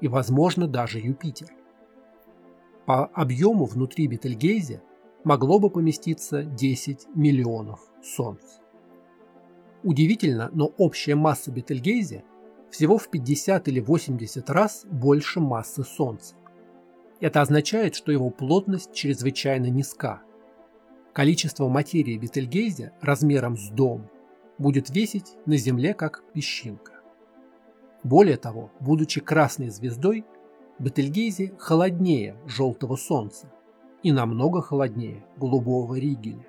и, 0.00 0.08
возможно, 0.08 0.68
даже 0.68 0.98
Юпитер. 1.00 1.48
По 2.86 3.06
объему 3.06 3.64
внутри 3.64 4.06
Бетельгейзе 4.06 4.82
могло 5.24 5.58
бы 5.58 5.70
поместиться 5.70 6.44
10 6.44 7.08
миллионов 7.14 7.80
Солнц. 8.02 8.42
Удивительно, 9.84 10.48
но 10.54 10.72
общая 10.78 11.14
масса 11.14 11.52
Бетельгейзе 11.52 12.24
всего 12.70 12.96
в 12.96 13.10
50 13.10 13.68
или 13.68 13.80
80 13.80 14.48
раз 14.48 14.86
больше 14.90 15.40
массы 15.40 15.84
Солнца. 15.84 16.34
Это 17.20 17.42
означает, 17.42 17.94
что 17.94 18.10
его 18.10 18.30
плотность 18.30 18.94
чрезвычайно 18.94 19.66
низка. 19.66 20.22
Количество 21.12 21.68
материи 21.68 22.16
Бетельгейзе 22.16 22.92
размером 23.02 23.58
с 23.58 23.68
дом 23.68 24.08
будет 24.56 24.88
весить 24.88 25.36
на 25.44 25.58
Земле 25.58 25.92
как 25.92 26.24
песчинка. 26.32 27.02
Более 28.02 28.38
того, 28.38 28.72
будучи 28.80 29.20
красной 29.20 29.68
звездой, 29.68 30.24
Бетельгейзе 30.78 31.52
холоднее 31.58 32.36
желтого 32.46 32.96
Солнца 32.96 33.52
и 34.02 34.12
намного 34.12 34.62
холоднее 34.62 35.26
голубого 35.36 35.94
Ригеля. 35.94 36.46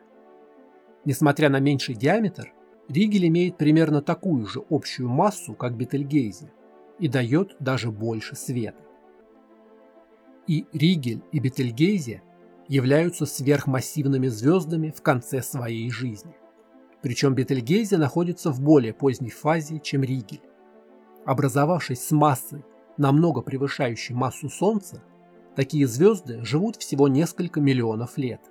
Несмотря 1.04 1.50
на 1.50 1.60
меньший 1.60 1.96
диаметр, 1.96 2.55
Ригель 2.88 3.28
имеет 3.28 3.58
примерно 3.58 4.02
такую 4.02 4.46
же 4.46 4.64
общую 4.70 5.10
массу, 5.10 5.54
как 5.54 5.76
Бетельгейзе, 5.76 6.52
и 7.00 7.08
дает 7.08 7.56
даже 7.60 7.92
больше 7.92 8.36
света. 8.36 8.84
И 10.48 10.66
Ригель 10.72 11.24
и 11.32 11.40
Бетельгейзе 11.40 12.22
являются 12.68 13.26
сверхмассивными 13.26 14.28
звездами 14.28 14.94
в 14.96 15.02
конце 15.02 15.42
своей 15.42 15.90
жизни. 15.90 16.36
Причем 17.02 17.34
Бетельгейзе 17.34 17.98
находится 17.98 18.52
в 18.52 18.62
более 18.62 18.94
поздней 18.94 19.30
фазе, 19.30 19.80
чем 19.80 20.04
Ригель. 20.04 20.42
Образовавшись 21.26 22.06
с 22.06 22.12
массой, 22.12 22.64
намного 22.98 23.42
превышающей 23.42 24.14
массу 24.14 24.50
Солнца, 24.50 25.04
такие 25.56 25.88
звезды 25.88 26.44
живут 26.46 26.76
всего 26.78 27.08
несколько 27.08 27.62
миллионов 27.62 28.18
лет. 28.18 28.42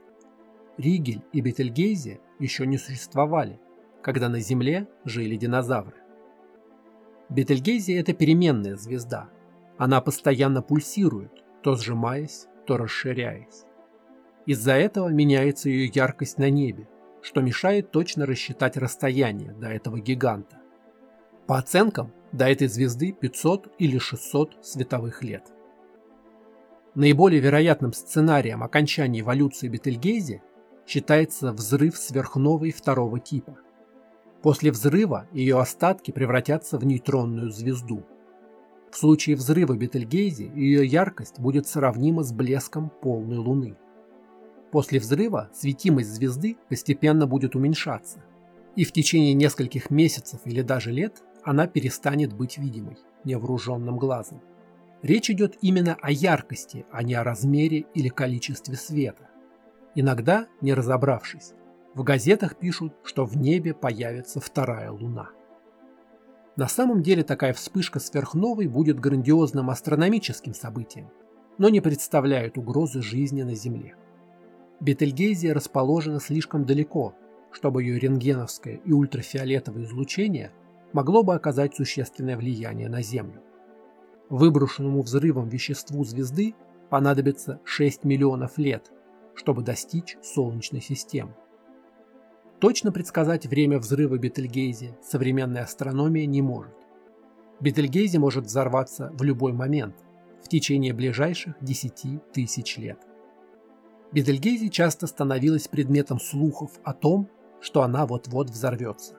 Ригель 0.76 1.22
и 1.32 1.40
Бетельгейзе 1.40 2.20
еще 2.40 2.66
не 2.66 2.78
существовали, 2.78 3.61
когда 4.04 4.28
на 4.28 4.38
Земле 4.38 4.86
жили 5.06 5.34
динозавры. 5.34 5.96
Бетельгейзе– 7.30 7.98
это 7.98 8.12
переменная 8.12 8.76
звезда. 8.76 9.30
Она 9.78 10.02
постоянно 10.02 10.60
пульсирует, 10.60 11.42
то 11.62 11.74
сжимаясь, 11.74 12.46
то 12.66 12.76
расширяясь. 12.76 13.64
Из-за 14.44 14.72
этого 14.72 15.08
меняется 15.08 15.70
ее 15.70 15.86
яркость 15.86 16.36
на 16.36 16.50
небе, 16.50 16.86
что 17.22 17.40
мешает 17.40 17.92
точно 17.92 18.26
рассчитать 18.26 18.76
расстояние 18.76 19.52
до 19.52 19.68
этого 19.68 19.98
гиганта. 19.98 20.58
По 21.46 21.56
оценкам, 21.56 22.12
до 22.30 22.46
этой 22.46 22.68
звезды 22.68 23.12
500 23.12 23.72
или 23.78 23.96
600 23.96 24.58
световых 24.62 25.22
лет. 25.22 25.50
Наиболее 26.94 27.40
вероятным 27.40 27.94
сценарием 27.94 28.62
окончания 28.62 29.20
эволюции 29.20 29.68
Бетельгейзе 29.68 30.42
считается 30.86 31.52
взрыв 31.52 31.96
сверхновой 31.96 32.70
второго 32.70 33.18
типа. 33.18 33.63
После 34.44 34.70
взрыва 34.72 35.26
ее 35.33 35.59
остатки 35.59 36.11
превратятся 36.11 36.76
в 36.76 36.85
нейтронную 36.85 37.50
звезду. 37.50 38.04
В 38.90 38.96
случае 38.98 39.37
взрыва 39.37 39.72
Бетельгейзе 39.72 40.52
ее 40.54 40.85
яркость 40.85 41.40
будет 41.40 41.66
сравнима 41.66 42.22
с 42.22 42.30
блеском 42.30 42.90
полной 42.90 43.38
Луны. 43.38 43.74
После 44.70 44.98
взрыва 44.98 45.48
светимость 45.54 46.11
звезды 46.11 46.59
постепенно 46.68 47.26
будет 47.26 47.57
уменьшаться, 47.57 48.22
и 48.76 48.85
в 48.85 48.92
течение 48.92 49.33
нескольких 49.33 49.88
месяцев 49.88 50.40
или 50.44 50.61
даже 50.61 50.92
лет 50.92 51.22
она 51.42 51.66
перестанет 51.66 52.35
быть 52.35 52.59
видимой 52.59 52.98
невооруженным 53.24 53.96
глазом. 53.96 54.42
Речь 55.00 55.30
идет 55.30 55.57
именно 55.62 55.96
о 56.02 56.11
яркости, 56.11 56.85
а 56.92 57.02
не 57.02 57.14
о 57.14 57.24
размере 57.24 57.87
или 57.94 58.11
количестве 58.11 58.76
света. 58.76 59.26
Иногда, 59.94 60.48
не 60.61 60.74
разобравшись, 60.74 61.54
в 61.94 62.02
газетах 62.02 62.57
пишут, 62.57 62.92
что 63.04 63.24
в 63.24 63.37
небе 63.37 63.72
появится 63.72 64.40
вторая 64.40 64.90
луна. 64.90 65.30
На 66.57 66.68
самом 66.68 67.02
деле 67.02 67.22
такая 67.22 67.52
вспышка 67.52 68.00
сверхновой 68.00 68.66
будет 68.66 69.00
грандиозным 69.00 69.70
астрономическим 69.70 70.54
событием, 70.54 71.09
но 71.59 71.68
не 71.68 71.80
представляет 71.80 72.59
угрозы 72.59 73.00
жизни 73.00 73.42
на 73.42 73.54
Земле. 73.54 73.96
Бетельгейзе 74.80 75.52
расположена 75.52 76.20
слишком 76.20 76.64
далеко, 76.64 77.14
чтобы 77.52 77.83
ее 77.85 77.98
рентгеновское 77.98 78.80
и 78.85 78.92
ультрафиолетовое 78.92 79.85
излучение 79.85 80.52
могло 80.92 81.22
бы 81.22 81.35
оказать 81.35 81.76
существенное 81.76 82.37
влияние 82.37 82.88
на 82.88 83.02
Землю. 83.02 83.40
Выброшенному 84.30 85.02
взрывом 85.02 85.48
веществу 85.48 86.04
звезды 86.04 86.54
понадобится 86.90 87.61
6 87.64 88.04
миллионов 88.04 88.59
лет, 88.59 88.90
чтобы 89.35 89.62
достичь 89.62 90.16
Солнечной 90.22 90.80
системы. 90.80 91.35
Точно 92.64 92.92
предсказать 92.92 93.44
время 93.44 93.79
взрыва 93.79 94.16
Бетельгейзе 94.16 94.96
современная 95.03 95.64
астрономия 95.64 96.24
не 96.24 96.40
может. 96.40 96.72
Бетельгейзе 97.61 98.18
может 98.18 98.46
взорваться 98.46 99.12
в 99.12 99.22
любой 99.22 99.53
момент, 99.53 99.94
в 100.42 100.48
течение 100.48 100.94
ближайших 100.94 101.57
10 101.61 102.33
тысяч 102.33 102.79
лет. 102.79 102.98
Бетельгейзе 104.12 104.70
часто 104.70 105.07
становилась 105.07 105.68
предметом 105.68 106.18
слухов 106.18 106.70
о 106.85 106.94
том, 106.94 107.29
что 107.61 107.83
она 107.83 108.07
вот-вот 108.07 108.48
взорвется. 108.48 109.16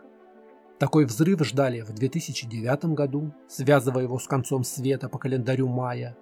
Такой 0.79 1.05
взрыв 1.05 1.45
ждали 1.45 1.81
в 1.81 1.93
2009 1.93 2.95
году, 2.95 3.31
связывая 3.47 4.05
его 4.05 4.17
с 4.17 4.25
концом 4.25 4.63
света 4.63 5.07
по 5.07 5.19
календарю 5.19 5.67
мая, 5.67 6.17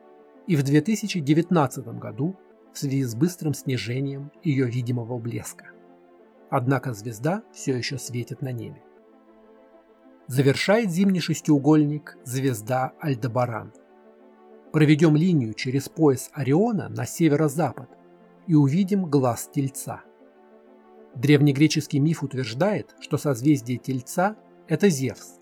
и 0.46 0.58
в 0.58 0.64
2019 0.64 1.88
году 2.00 2.36
в 2.74 2.80
связи 2.80 3.06
с 3.06 3.16
быстрым 3.16 3.54
снижением 3.54 4.30
ее 4.44 4.66
видимого 4.66 5.18
блеска 5.20 5.73
однако 6.56 6.94
звезда 6.94 7.42
все 7.52 7.76
еще 7.76 7.98
светит 7.98 8.44
на 8.44 8.52
небе. 8.52 8.80
Завершает 10.28 10.92
зимний 10.92 11.20
шестиугольник 11.20 12.16
звезда 12.26 12.94
Альдебаран. 13.00 13.74
Проведем 14.72 15.16
линию 15.16 15.56
через 15.56 15.90
пояс 15.90 16.30
Ориона 16.32 16.90
на 16.90 17.08
северо-запад 17.08 17.90
и 18.46 18.54
увидим 18.54 19.06
глаз 19.08 19.50
Тельца. 19.52 20.04
Древнегреческий 21.16 21.98
миф 21.98 22.22
утверждает, 22.22 22.96
что 23.00 23.18
созвездие 23.18 23.80
Тельца– 23.80 24.36
это 24.68 24.90
Зевс, 24.90 25.40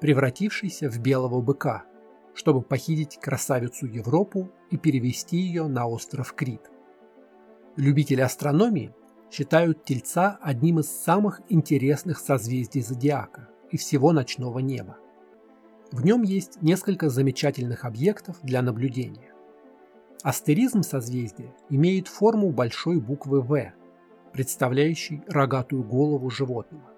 превратившийся 0.00 0.88
в 0.88 0.98
белого 1.00 1.42
быка, 1.42 1.84
чтобы 2.32 2.62
похитить 2.62 3.20
красавицу 3.20 3.84
Европу 3.84 4.50
и 4.70 4.78
перевести 4.78 5.36
ее 5.36 5.66
на 5.66 5.86
остров 5.86 6.32
Крит. 6.32 6.62
Любители 7.76 8.22
астрономии 8.22 8.94
считают 9.30 9.84
Тельца 9.84 10.38
одним 10.40 10.80
из 10.80 10.88
самых 10.88 11.40
интересных 11.48 12.18
созвездий 12.18 12.82
зодиака 12.82 13.48
и 13.70 13.76
всего 13.76 14.12
ночного 14.12 14.60
неба. 14.60 14.96
В 15.92 16.04
нем 16.04 16.22
есть 16.22 16.62
несколько 16.62 17.10
замечательных 17.10 17.84
объектов 17.84 18.38
для 18.42 18.62
наблюдения. 18.62 19.32
Астеризм 20.22 20.82
созвездия 20.82 21.54
имеет 21.70 22.08
форму 22.08 22.50
большой 22.50 23.00
буквы 23.00 23.40
«В», 23.40 23.72
представляющей 24.32 25.22
рогатую 25.28 25.84
голову 25.84 26.30
животного. 26.30 26.90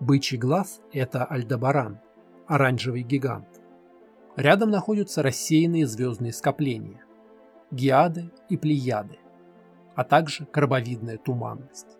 Бычий 0.00 0.38
глаз– 0.38 0.80
это 0.92 1.24
Альдебаран, 1.24 2.00
оранжевый 2.46 3.02
гигант. 3.02 3.60
Рядом 4.36 4.70
находятся 4.70 5.22
рассеянные 5.22 5.86
звездные 5.86 6.32
скопления– 6.32 7.04
Гиады 7.70 8.30
и 8.48 8.56
Плеяды, 8.56 9.18
а 9.94 10.04
также 10.04 10.46
крабовидная 10.46 11.18
туманность. 11.18 11.98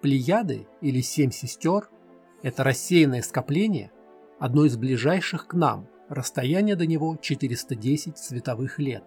Плеяды 0.00 0.66
или 0.80 1.00
Семь 1.00 1.30
сестер– 1.30 1.88
это 2.42 2.62
рассеянное 2.62 3.22
скопление, 3.22 3.90
одно 4.38 4.64
из 4.64 4.76
ближайших 4.76 5.46
к 5.46 5.54
нам, 5.54 5.88
расстояние 6.08 6.76
до 6.76 6.86
него 6.86 7.16
410 7.16 8.18
световых 8.18 8.78
лет, 8.78 9.04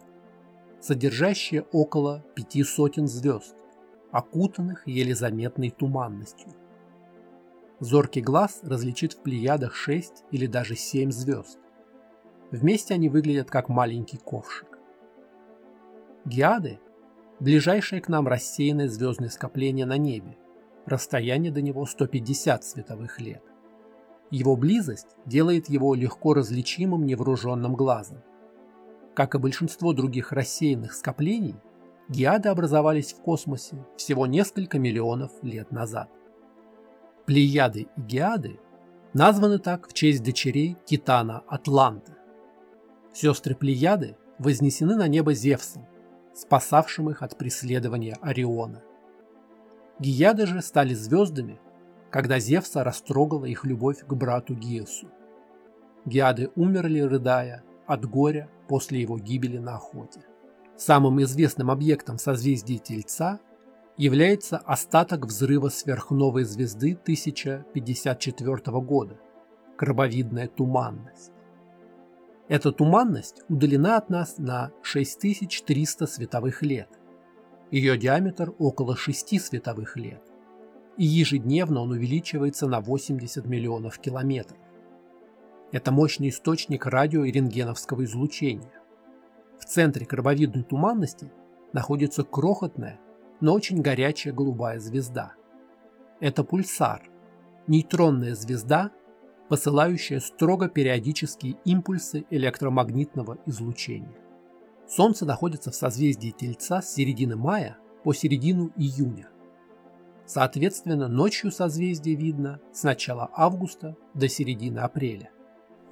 содержащее 0.79 1.63
около 1.71 2.23
пяти 2.35 2.63
сотен 2.63 3.07
звезд, 3.07 3.55
окутанных 4.11 4.87
еле 4.87 5.13
заметной 5.13 5.69
туманностью. 5.69 6.49
Зоркий 7.79 8.21
глаз 8.21 8.61
различит 8.63 9.13
в 9.13 9.21
плеядах 9.21 9.75
6 9.75 10.23
или 10.31 10.47
даже 10.47 10.75
7 10.75 11.11
звезд. 11.11 11.59
Вместе 12.49 12.95
они 12.95 13.09
выглядят 13.09 13.51
как 13.51 13.69
маленький 13.69 14.17
ковшик. 14.17 14.79
Геады– 16.25 16.79
ближайшее 17.39 18.01
к 18.01 18.09
нам 18.09 18.27
рассеянное 18.27 18.87
звездное 18.87 19.29
скопление 19.29 19.85
на 19.85 19.97
небе, 19.97 20.37
расстояние 20.85 21.51
до 21.51 21.61
него 21.61 21.85
150 21.85 22.63
световых 22.63 23.19
лет. 23.19 23.43
Его 24.29 24.55
близость 24.55 25.15
делает 25.25 25.69
его 25.69 25.95
легко 25.95 26.33
различимым 26.33 27.05
невооруженным 27.05 27.75
глазом. 27.75 28.21
Как 29.13 29.35
и 29.35 29.39
большинство 29.39 29.93
других 29.93 30.31
рассеянных 30.31 30.93
скоплений, 30.93 31.55
геады 32.09 32.49
образовались 32.49 33.13
в 33.13 33.21
космосе 33.21 33.85
всего 33.95 34.27
несколько 34.27 34.79
миллионов 34.79 35.31
лет 35.41 35.71
назад. 35.71 36.09
Плеяды 37.25 37.87
и 37.95 38.01
геады 38.01 38.59
названы 39.13 39.59
так 39.59 39.87
в 39.87 39.93
честь 39.93 40.23
дочерей 40.23 40.77
Титана 40.85 41.43
Атланта. 41.47 42.17
Сестры 43.13 43.55
Плеяды 43.55 44.15
вознесены 44.37 44.95
на 44.95 45.07
небо 45.07 45.33
Зевсом, 45.33 45.87
спасавшим 46.37 47.09
их 47.09 47.23
от 47.23 47.37
преследования 47.37 48.17
Ориона. 48.21 48.83
Гияды 49.99 50.45
же 50.45 50.61
стали 50.61 50.93
звездами, 50.93 51.59
когда 52.11 52.39
Зевса 52.39 52.83
растрогала 52.83 53.45
их 53.45 53.65
любовь 53.65 54.05
к 54.05 54.13
брату 54.13 54.53
Гиесу. 54.53 55.09
Гиады 56.05 56.51
умерли, 56.55 56.99
рыдая, 56.99 57.63
от 57.87 58.05
горя 58.05 58.49
после 58.67 59.01
его 59.01 59.17
гибели 59.17 59.57
на 59.57 59.75
охоте. 59.75 60.21
Самым 60.75 61.21
известным 61.23 61.71
объектом 61.71 62.19
созвездия 62.19 62.77
Тельца 62.77 63.39
является 63.97 64.57
остаток 64.57 65.25
взрыва 65.25 65.69
сверхновой 65.69 66.43
звезды 66.43 66.93
1054 66.93 68.79
года– 68.81 69.17
крабовидная 69.77 70.47
туманность. 70.47 71.31
Эта 72.47 72.71
туманность 72.71 73.41
удалена 73.49 73.97
от 73.97 74.09
нас 74.09 74.37
на 74.37 74.71
6300 74.81 76.07
световых 76.07 76.61
лет. 76.61 76.89
Ее 77.71 77.97
диаметр 77.97 78.53
около 78.57 78.95
6 78.95 79.41
световых 79.41 79.97
лет– 79.97 80.21
и 80.97 81.05
ежедневно 81.05 81.81
он 81.81 81.91
увеличивается 81.91 82.67
на 82.67 82.81
80 82.81 83.45
миллионов 83.45 83.99
километров. 83.99 84.57
Это 85.71 85.91
мощный 85.91 86.29
источник 86.29 86.85
радио- 86.85 87.23
и 87.23 87.31
рентгеновского 87.31 88.03
излучения. 88.05 88.71
В 89.59 89.65
центре 89.65 90.05
крабовидной 90.05 90.63
туманности 90.63 91.31
находится 91.73 92.23
крохотная, 92.23 92.99
но 93.41 93.53
очень 93.53 93.81
горячая 93.81 94.33
голубая 94.33 94.79
звезда. 94.79 95.33
Это 96.19 96.43
пульсар, 96.43 97.03
нейтронная 97.67 98.33
звезда, 98.33 98.91
посылающая 99.49 100.19
строго 100.19 100.67
периодические 100.69 101.57
импульсы 101.65 102.25
электромагнитного 102.29 103.37
излучения. 103.45 104.17
Солнце 104.87 105.25
находится 105.25 105.71
в 105.71 105.75
созвездии 105.75 106.31
Тельца 106.31 106.81
с 106.81 106.93
середины 106.93 107.35
мая 107.35 107.77
по 108.03 108.13
середину 108.13 108.71
июня. 108.77 109.29
Соответственно, 110.25 111.07
ночью 111.07 111.51
созвездие 111.51 112.15
видно 112.15 112.59
с 112.73 112.83
начала 112.83 113.29
августа 113.33 113.95
до 114.13 114.27
середины 114.27 114.79
апреля. 114.79 115.31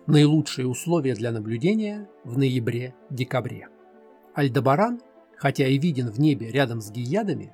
Наилучшие 0.07 0.67
условия 0.67 1.15
для 1.15 1.31
наблюдения 1.31 2.09
в 2.23 2.37
ноябре-декабре. 2.37 3.69
Альдебаран, 4.33 5.01
хотя 5.37 5.67
и 5.67 5.77
виден 5.77 6.11
в 6.11 6.19
небе 6.19 6.51
рядом 6.51 6.81
с 6.81 6.91
гиядами, 6.91 7.53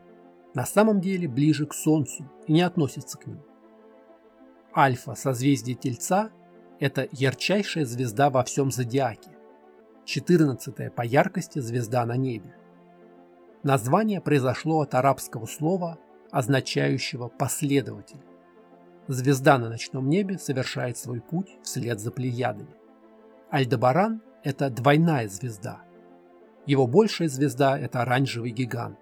на 0.54 0.66
самом 0.66 1.00
деле 1.00 1.28
ближе 1.28 1.66
к 1.66 1.74
Солнцу 1.74 2.30
и 2.48 2.54
не 2.54 2.62
относится 2.62 3.18
к 3.18 3.28
ним. 3.28 3.40
Альфа 4.76 5.16
созвездие 5.16 5.76
Тельца– 5.76 6.30
это 6.80 7.08
ярчайшая 7.12 7.84
звезда 7.86 8.30
во 8.30 8.44
всем 8.44 8.72
зодиаке, 8.72 9.32
14 10.06 10.94
по 10.94 11.02
яркости 11.02 11.60
звезда 11.60 12.06
на 12.06 12.16
небе. 12.16 12.56
Название 13.64 14.22
произошло 14.22 14.80
от 14.82 14.96
арабского 14.96 15.46
слова 15.46 16.00
означающего 16.32 17.28
последователь. 17.28 18.22
Звезда 19.08 19.58
на 19.58 19.68
ночном 19.68 20.08
небе 20.08 20.40
совершает 20.40 20.98
свой 20.98 21.20
путь 21.20 21.58
вслед 21.64 22.00
за 22.00 22.10
плеядами. 22.12 22.74
Альдебаран– 23.50 24.22
это 24.44 24.70
двойная 24.70 25.28
звезда. 25.28 25.82
Его 26.66 26.88
большая 26.88 27.28
звезда– 27.28 27.78
это 27.80 28.04
оранжевый 28.04 28.52
гигант. 28.52 29.00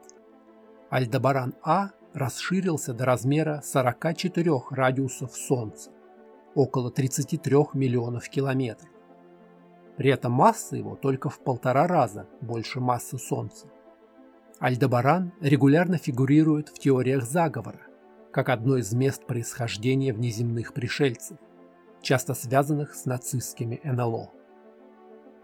Альдебаран 0.89 1.53
А 1.61 1.91
расширился 2.13 2.93
до 2.93 3.05
размера 3.05 3.61
44 3.63 4.51
радиусов 4.71 5.35
Солнца, 5.35 5.91
около 6.55 6.91
33 6.91 7.55
миллионов 7.73 8.29
километров. 8.29 8.89
При 9.97 10.11
этом 10.11 10.31
масса 10.31 10.77
его 10.77 10.95
только 10.95 11.29
в 11.29 11.39
полтора 11.39 11.87
раза 11.87 12.27
больше 12.41 12.79
массы 12.79 13.17
Солнца. 13.17 13.67
Альдебаран 14.59 15.33
регулярно 15.41 15.97
фигурирует 15.97 16.69
в 16.69 16.79
теориях 16.79 17.23
заговора, 17.23 17.81
как 18.31 18.49
одно 18.49 18.77
из 18.77 18.93
мест 18.93 19.25
происхождения 19.25 20.13
внеземных 20.13 20.73
пришельцев, 20.73 21.37
часто 22.01 22.33
связанных 22.33 22.95
с 22.95 23.05
нацистскими 23.05 23.81
НЛО. 23.83 24.31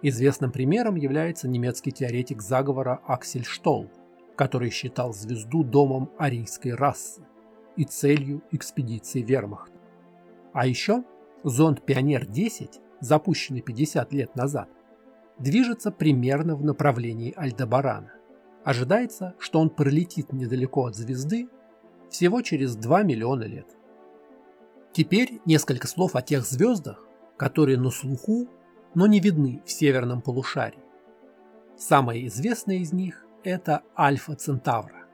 Известным 0.02 0.52
примером 0.52 0.96
является 0.96 1.48
немецкий 1.48 1.92
теоретик 1.92 2.42
заговора 2.42 3.02
Аксель 3.06 3.46
Штолл, 3.46 3.90
который 4.36 4.70
считал 4.70 5.14
звезду 5.14 5.64
домом 5.64 6.12
арийской 6.18 6.74
расы 6.74 7.22
и 7.76 7.84
целью 7.84 8.44
экспедиции 8.52 9.22
вермахта. 9.22 9.78
А 10.54 10.68
еще 10.68 11.04
зонд 11.44 11.86
«Пионер-10», 11.86 12.80
запущенный 13.00 13.62
50 13.62 14.14
лет 14.14 14.36
назад, 14.36 14.70
движется 15.38 15.92
примерно 15.92 16.56
в 16.56 16.64
направлении 16.64 17.34
Альдебарана. 17.36 18.14
Ожидается, 18.64 19.36
что 19.38 19.60
он 19.60 19.70
пролетит 19.70 20.32
недалеко 20.32 20.86
от 20.86 20.96
звезды 20.96 21.50
всего 22.10 22.42
через 22.42 22.76
2 22.76 23.04
миллиона 23.04 23.44
лет. 23.44 23.68
Теперь 24.94 25.42
несколько 25.46 25.88
слов 25.88 26.16
о 26.16 26.22
тех 26.22 26.46
звездах, 26.46 27.06
которые 27.38 27.78
на 27.78 27.90
слуху, 27.90 28.48
но 28.94 29.08
не 29.08 29.20
видны 29.20 29.62
в 29.66 29.72
северном 29.72 30.22
полушарии. 30.22 30.80
Самая 31.78 32.26
известная 32.26 32.78
из 32.78 32.94
них– 32.94 33.22
это 33.46 33.84
Альфа 33.98 34.36
Центавра. 34.36 35.08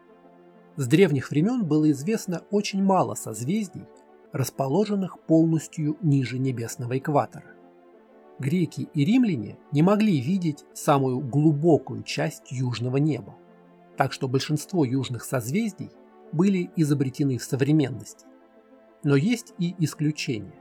С 0.77 0.87
древних 0.87 1.29
времен 1.29 1.65
было 1.65 1.91
известно 1.91 2.41
очень 2.49 2.81
мало 2.83 3.13
созвездий, 3.13 3.85
расположенных 4.31 5.19
полностью 5.19 5.97
ниже 6.01 6.39
небесного 6.39 6.97
экватора. 6.97 7.53
Греки 8.39 8.89
и 8.93 9.05
римляне 9.05 9.59
не 9.71 9.83
могли 9.83 10.19
видеть 10.19 10.65
самую 10.73 11.19
глубокую 11.19 12.01
часть 12.01 12.51
южного 12.51 12.97
неба 12.97 13.35
так 14.01 14.13
что 14.13 14.27
большинство 14.27 14.83
южных 14.83 15.23
созвездий 15.23 15.91
были 16.31 16.71
изобретены 16.75 17.37
в 17.37 17.43
современности. 17.43 18.25
Но 19.03 19.15
есть 19.15 19.53
и 19.59 19.75
исключения. 19.77 20.55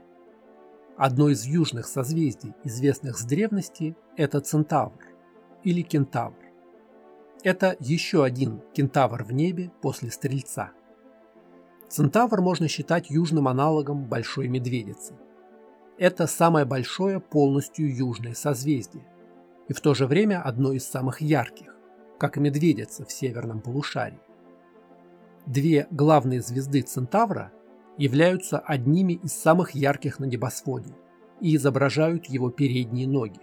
Одно 0.95 1.29
из 1.29 1.45
южных 1.45 1.87
созвездий, 1.87 2.53
известных 2.63 3.17
с 3.17 3.25
древности, 3.25 3.95
это 4.15 4.41
Центавр 4.41 4.99
или 5.63 5.81
Кентавр. 5.81 6.35
Это 7.43 7.75
еще 7.79 8.23
один 8.23 8.61
кентавр 8.73 9.23
в 9.23 9.31
небе 9.31 9.71
после 9.81 10.11
Стрельца. 10.11 10.71
Центавр 11.89 12.41
можно 12.41 12.67
считать 12.67 13.09
южным 13.09 13.47
аналогом 13.47 14.05
Большой 14.05 14.47
Медведицы. 14.47 15.15
Это 15.97 16.27
самое 16.27 16.65
большое 16.65 17.19
полностью 17.19 17.93
южное 17.93 18.33
созвездие 18.33 19.05
и 19.67 19.73
в 19.73 19.81
то 19.81 19.93
же 19.93 20.07
время 20.07 20.41
одно 20.41 20.71
из 20.71 20.85
самых 20.85 21.21
ярких 21.21 21.71
как 22.21 22.37
и 22.37 22.39
медведица 22.39 23.03
в 23.03 23.11
северном 23.11 23.61
полушарии. 23.61 24.19
Две 25.47 25.87
главные 25.89 26.41
звезды 26.41 26.83
Центавра 26.83 27.51
являются 27.97 28.59
одними 28.59 29.13
из 29.13 29.33
самых 29.33 29.71
ярких 29.71 30.19
на 30.19 30.25
небосводе 30.25 30.93
и 31.39 31.55
изображают 31.55 32.27
его 32.27 32.51
передние 32.51 33.07
ноги. 33.07 33.39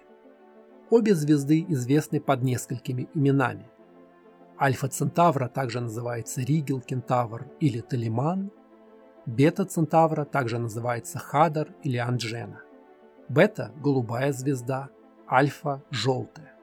Обе 0.90 1.16
звезды 1.16 1.66
известны 1.68 2.20
под 2.20 2.44
несколькими 2.44 3.08
именами. 3.14 3.68
Альфа 4.60 4.88
Центавра 4.88 5.46
также 5.48 5.80
называется 5.80 6.40
Ригел 6.40 6.80
Кентавр 6.80 7.46
или 7.60 7.80
Талиман. 7.80 8.50
Бета 9.24 9.64
Центавра 9.64 10.24
также 10.24 10.58
называется 10.58 11.20
Хадар 11.20 11.68
или 11.84 11.96
Анджена. 11.96 12.62
Бета– 13.28 13.72
голубая 13.76 14.32
звезда, 14.32 14.88
альфа– 15.30 15.84
желтая. 15.90 16.54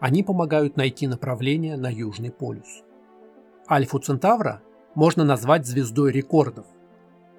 Они 0.00 0.24
помогают 0.24 0.76
найти 0.76 1.06
направление 1.06 1.76
на 1.76 1.92
Южный 1.92 2.32
полюс. 2.32 2.82
Альфу 3.70 4.00
Центавра 4.00 4.62
можно 4.96 5.22
назвать 5.22 5.64
звездой 5.64 6.10
рекордов. 6.10 6.66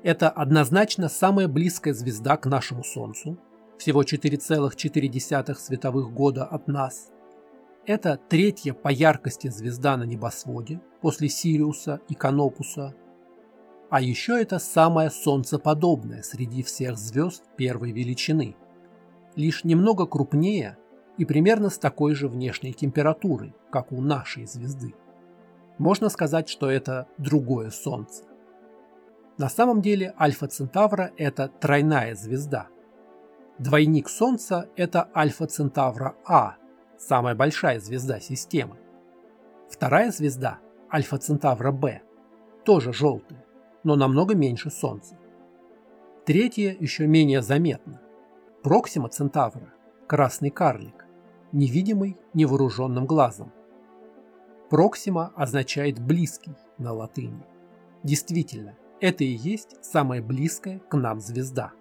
Это 0.03 0.29
однозначно 0.29 1.09
самая 1.09 1.49
близкая 1.49 1.93
звезда 1.93 2.37
к 2.37 2.45
нашему 2.45 2.85
Солнцу, 2.85 3.37
всего 3.77 4.03
4,4 4.03 5.55
световых 5.55 6.13
года 6.13 6.45
от 6.45 6.67
нас. 6.67 7.11
Это 7.89 8.19
третья 8.29 8.73
по 8.75 8.89
яркости 8.89 9.47
звезда 9.47 9.97
на 9.97 10.03
небосводе 10.03 10.79
после 11.01 11.27
Сириуса 11.27 11.99
и 12.07 12.13
Канопуса. 12.13 12.93
А 13.89 13.99
еще 13.99 14.39
это 14.39 14.59
самая 14.59 15.09
солнцеподобная 15.09 16.21
среди 16.21 16.61
всех 16.61 16.99
звезд 16.99 17.45
первой 17.57 17.91
величины, 17.91 18.55
лишь 19.35 19.63
немного 19.63 20.05
крупнее 20.05 20.77
и 21.17 21.25
примерно 21.25 21.71
с 21.71 21.79
такой 21.79 22.13
же 22.13 22.27
внешней 22.27 22.73
температурой, 22.73 23.55
как 23.71 23.91
у 23.91 23.99
нашей 24.01 24.45
звезды. 24.45 24.93
Можно 25.79 26.09
сказать, 26.09 26.47
что 26.47 26.69
это 26.69 27.07
другое 27.17 27.71
Солнце. 27.71 28.23
На 29.39 29.49
самом 29.49 29.81
деле 29.81 30.13
Альфа 30.19 30.45
Центавра– 30.45 31.11
это 31.17 31.47
тройная 31.47 32.13
звезда– 32.13 32.67
Двойник 33.57 34.07
Солнца– 34.07 34.69
это 34.77 35.09
Альфа 35.13 35.45
Центавра 35.45 36.15
А, 36.25 36.55
самая 36.99 37.33
большая 37.33 37.79
звезда 37.79 38.19
системы. 38.19 38.77
Вторая 39.69 40.11
звезда– 40.11 40.59
Альфа 40.93 41.17
Центавра 41.17 41.71
Б, 41.71 42.01
тоже 42.65 42.91
желтая, 42.91 43.45
но 43.83 43.95
намного 43.95 44.35
меньше 44.35 44.69
Солнца. 44.69 45.17
Третья 46.25 46.75
еще 46.79 47.07
менее 47.07 47.41
заметна. 47.41 48.01
Проксима 48.63 49.09
Центавра– 49.09 49.73
красный 50.07 50.49
карлик, 50.49 51.05
невидимый 51.51 52.17
невооруженным 52.33 53.05
глазом. 53.05 53.51
Проксима 54.69 55.31
означает 55.35 55.99
«близкий» 55.99 56.55
на 56.77 56.93
латыни. 56.93 57.45
Действительно, 58.03 58.75
это 58.99 59.23
и 59.23 59.27
есть 59.27 59.83
самая 59.83 60.21
близкая 60.21 60.79
к 60.79 60.95
нам 60.95 61.19
звезда. 61.19 61.71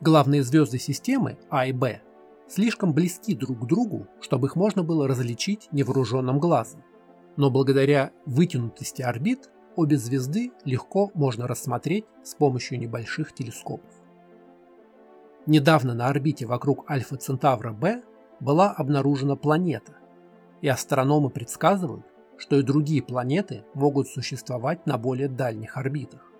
Главные 0.00 0.42
звезды 0.42 0.78
системы 0.78 1.38
А 1.50 1.66
и 1.66 1.72
Б 1.72 2.00
слишком 2.48 2.92
близки 2.92 3.34
друг 3.34 3.60
к 3.60 3.66
другу, 3.66 4.06
чтобы 4.20 4.48
их 4.48 4.56
можно 4.56 4.82
было 4.82 5.08
различить 5.08 5.68
невооруженным 5.72 6.38
глазом. 6.38 6.82
Но 7.36 7.50
благодаря 7.50 8.12
вытянутости 8.26 9.02
орбит 9.02 9.50
обе 9.76 9.96
звезды 9.96 10.52
легко 10.64 11.10
можно 11.14 11.48
рассмотреть 11.48 12.04
с 12.22 12.34
помощью 12.34 12.78
небольших 12.78 13.32
телескопов. 13.34 13.90
Недавно 15.46 15.94
на 15.94 16.08
орбите 16.08 16.46
вокруг 16.46 16.90
Альфа 16.90 17.16
Центавра 17.16 17.72
Б 17.72 18.02
была 18.40 18.70
обнаружена 18.70 19.36
планета, 19.36 19.96
и 20.62 20.68
астрономы 20.68 21.28
предсказывают, 21.28 22.06
что 22.38 22.56
и 22.56 22.62
другие 22.62 23.02
планеты 23.02 23.64
могут 23.74 24.08
существовать 24.08 24.86
на 24.86 24.96
более 24.96 25.28
дальних 25.28 25.76
орбитах. 25.76 26.30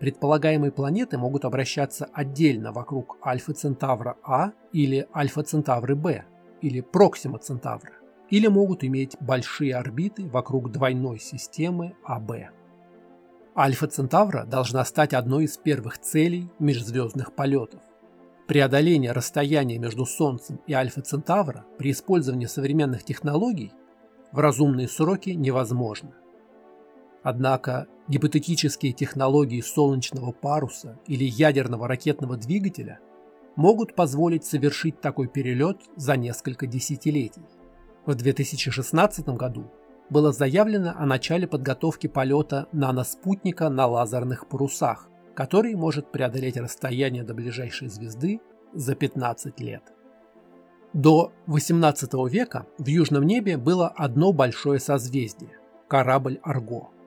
Предполагаемые 0.00 0.72
планеты 0.72 1.18
могут 1.18 1.44
обращаться 1.44 2.08
отдельно 2.14 2.72
вокруг 2.72 3.18
Альфа 3.24 3.52
Центавра 3.52 4.16
А 4.24 4.52
или 4.72 5.06
Альфа 5.14 5.42
Центавры 5.42 5.94
Б 5.94 6.24
или 6.62 6.80
Проксима 6.80 7.38
Центавра, 7.38 7.92
или 8.30 8.46
могут 8.46 8.82
иметь 8.82 9.14
большие 9.20 9.76
орбиты 9.76 10.26
вокруг 10.26 10.72
двойной 10.72 11.18
системы 11.18 11.96
АБ. 12.02 12.32
Альфа 13.54 13.88
Центавра 13.88 14.46
должна 14.46 14.86
стать 14.86 15.12
одной 15.12 15.44
из 15.44 15.58
первых 15.58 15.98
целей 15.98 16.50
межзвездных 16.58 17.34
полетов. 17.34 17.82
Преодоление 18.46 19.12
расстояния 19.12 19.78
между 19.78 20.06
Солнцем 20.06 20.60
и 20.66 20.72
Альфа 20.72 21.02
Центавра 21.02 21.66
при 21.78 21.90
использовании 21.90 22.46
современных 22.46 23.04
технологий 23.04 23.72
в 24.32 24.38
разумные 24.38 24.88
сроки 24.88 25.30
невозможно. 25.30 26.14
Однако 27.22 27.86
гипотетические 28.08 28.92
технологии 28.92 29.60
солнечного 29.60 30.32
паруса 30.32 30.98
или 31.06 31.24
ядерного 31.24 31.86
ракетного 31.86 32.36
двигателя 32.36 32.98
могут 33.56 33.94
позволить 33.94 34.44
совершить 34.44 35.00
такой 35.00 35.28
перелет 35.28 35.78
за 35.96 36.16
несколько 36.16 36.66
десятилетий. 36.66 37.44
В 38.06 38.14
2016 38.14 39.28
году 39.28 39.70
было 40.08 40.32
заявлено 40.32 40.94
о 40.96 41.04
начале 41.04 41.46
подготовки 41.46 42.06
полета 42.06 42.68
наноспутника 42.72 43.68
на 43.68 43.86
лазерных 43.86 44.48
парусах, 44.48 45.08
который 45.34 45.74
может 45.74 46.10
преодолеть 46.10 46.56
расстояние 46.56 47.22
до 47.22 47.34
ближайшей 47.34 47.88
звезды 47.88 48.40
за 48.72 48.94
15 48.94 49.60
лет. 49.60 49.82
До 50.94 51.32
18 51.46 52.12
века 52.30 52.66
в 52.78 52.86
южном 52.86 53.24
небе 53.24 53.56
было 53.58 53.88
одно 53.88 54.32
большое 54.32 54.80
созвездие– 54.80 55.52
корабль 55.88 56.40
Арго– 56.42 56.88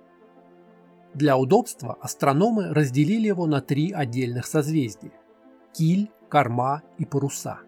для 1.14 1.38
удобства 1.38 1.98
астрономы 2.02 2.74
разделили 2.74 3.28
его 3.28 3.46
на 3.46 3.62
три 3.62 3.92
отдельных 3.92 4.46
созвездия– 4.48 5.12
Киль, 5.74 6.10
Корма 6.30 6.82
и 6.98 7.06
Паруса. 7.06 7.60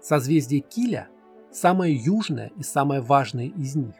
Созвездие 0.00 0.60
Киля– 0.60 1.08
самое 1.52 1.94
южное 1.94 2.50
и 2.56 2.62
самое 2.62 3.00
важное 3.00 3.46
из 3.46 3.76
них. 3.76 3.94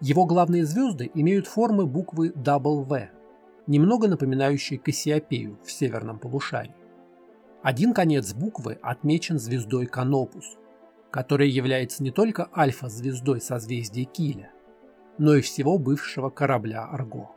Его 0.00 0.24
главные 0.24 0.64
звезды 0.64 1.10
имеют 1.14 1.46
формы 1.46 1.86
буквы 1.86 2.30
W, 2.30 3.10
немного 3.66 4.08
напоминающие 4.08 4.78
Кассиопею 4.78 5.58
в 5.64 5.70
северном 5.70 6.18
полушарии. 6.18 6.74
Один 7.62 7.92
конец 7.92 8.34
буквы 8.34 8.78
отмечен 8.82 9.38
звездой 9.38 9.86
Канопус, 9.86 10.56
которая 11.10 11.48
является 11.48 12.02
не 12.02 12.10
только 12.10 12.48
альфа-звездой 12.56 13.40
созвездия 13.40 14.04
Киля– 14.04 14.52
но 15.18 15.34
и 15.34 15.40
всего 15.40 15.78
бывшего 15.78 16.30
корабля 16.30 16.84
«Арго». 16.84 17.30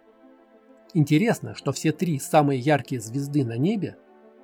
Интересно, 0.93 1.55
что 1.55 1.71
все 1.71 1.91
три 1.91 2.19
самые 2.19 2.59
яркие 2.59 3.01
звезды 3.01 3.43
на 3.43 3.57
небе 3.57 3.97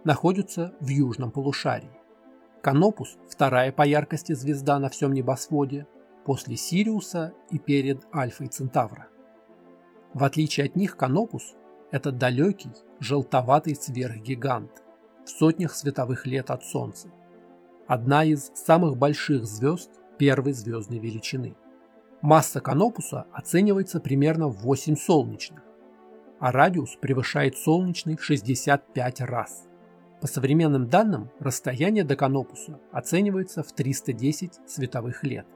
находятся 0.04 0.74
в 0.80 0.88
южном 0.88 1.32
полушарии. 1.32 1.90
Канопус– 2.62 3.18
вторая 3.30 3.72
по 3.72 3.84
яркости 3.84 4.34
звезда 4.34 4.78
на 4.80 4.90
всем 4.90 5.14
небосводе, 5.14 5.88
после 6.26 6.56
Сириуса 6.56 7.34
и 7.50 7.58
перед 7.58 8.06
Альфой 8.14 8.48
Центавра. 8.48 9.08
В 10.14 10.24
отличие 10.24 10.66
от 10.66 10.76
них 10.76 10.98
Канопус– 10.98 11.56
это 11.92 12.12
далекий, 12.12 12.72
желтоватый 13.00 13.76
сверхгигант 13.76 14.84
в 15.26 15.30
сотнях 15.30 15.74
световых 15.74 16.26
лет 16.26 16.52
от 16.52 16.64
Солнца. 16.64 17.10
Одна 17.88 18.24
из 18.24 18.52
самых 18.54 18.98
больших 18.98 19.46
звезд 19.46 19.90
первой 20.18 20.54
звездной 20.54 21.00
величины. 21.00 21.56
Масса 22.22 22.62
Канопуса 22.62 23.26
оценивается 23.34 24.00
примерно 24.00 24.48
в 24.48 24.58
8 24.62 24.96
солнечных, 24.96 25.64
а 26.40 26.52
радиус 26.52 26.96
превышает 27.02 27.58
солнечный 27.58 28.16
в 28.16 28.24
65 28.24 29.22
раз. 29.22 29.68
По 30.22 30.28
современным 30.28 30.88
данным, 30.88 31.32
расстояние 31.40 32.04
до 32.04 32.16
Канопуса 32.16 32.80
оценивается 32.92 33.64
в 33.64 33.72
310 33.72 34.60
световых 34.68 35.24
лет. 35.24 35.48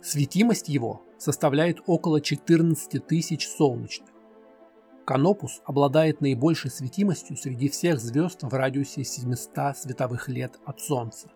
Светимость 0.00 0.70
его 0.70 1.02
составляет 1.18 1.82
около 1.86 2.22
14 2.22 3.06
тысяч 3.06 3.46
солнечных. 3.46 4.08
Канопус 5.04 5.60
обладает 5.66 6.22
наибольшей 6.22 6.70
светимостью 6.70 7.36
среди 7.36 7.68
всех 7.68 8.00
звезд 8.00 8.42
в 8.42 8.54
радиусе 8.54 9.04
700 9.04 9.76
световых 9.76 10.28
лет 10.28 10.58
от 10.64 10.80
Солнца. 10.80 11.28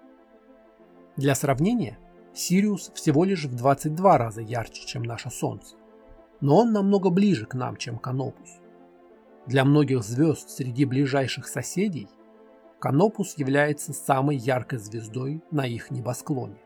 Для 1.16 1.34
сравнения, 1.34 1.98
Сириус 2.34 2.90
всего 2.94 3.24
лишь 3.24 3.44
в 3.44 3.54
22 3.54 4.18
раза 4.18 4.40
ярче, 4.40 4.86
чем 4.86 5.02
наше 5.02 5.30
Солнце. 5.30 5.76
Но 6.40 6.58
он 6.58 6.72
намного 6.72 7.10
ближе 7.10 7.46
к 7.46 7.54
нам, 7.54 7.76
чем 7.76 7.98
Канопус. 7.98 8.50
Для 9.46 9.64
многих 9.64 10.02
звезд 10.02 10.48
среди 10.48 10.84
ближайших 10.84 11.46
соседей 11.46 12.08
Канопус 12.80 13.36
является 13.36 13.92
самой 13.92 14.36
яркой 14.36 14.78
звездой 14.78 15.42
на 15.50 15.66
их 15.66 15.90
небосклоне. 15.90 16.56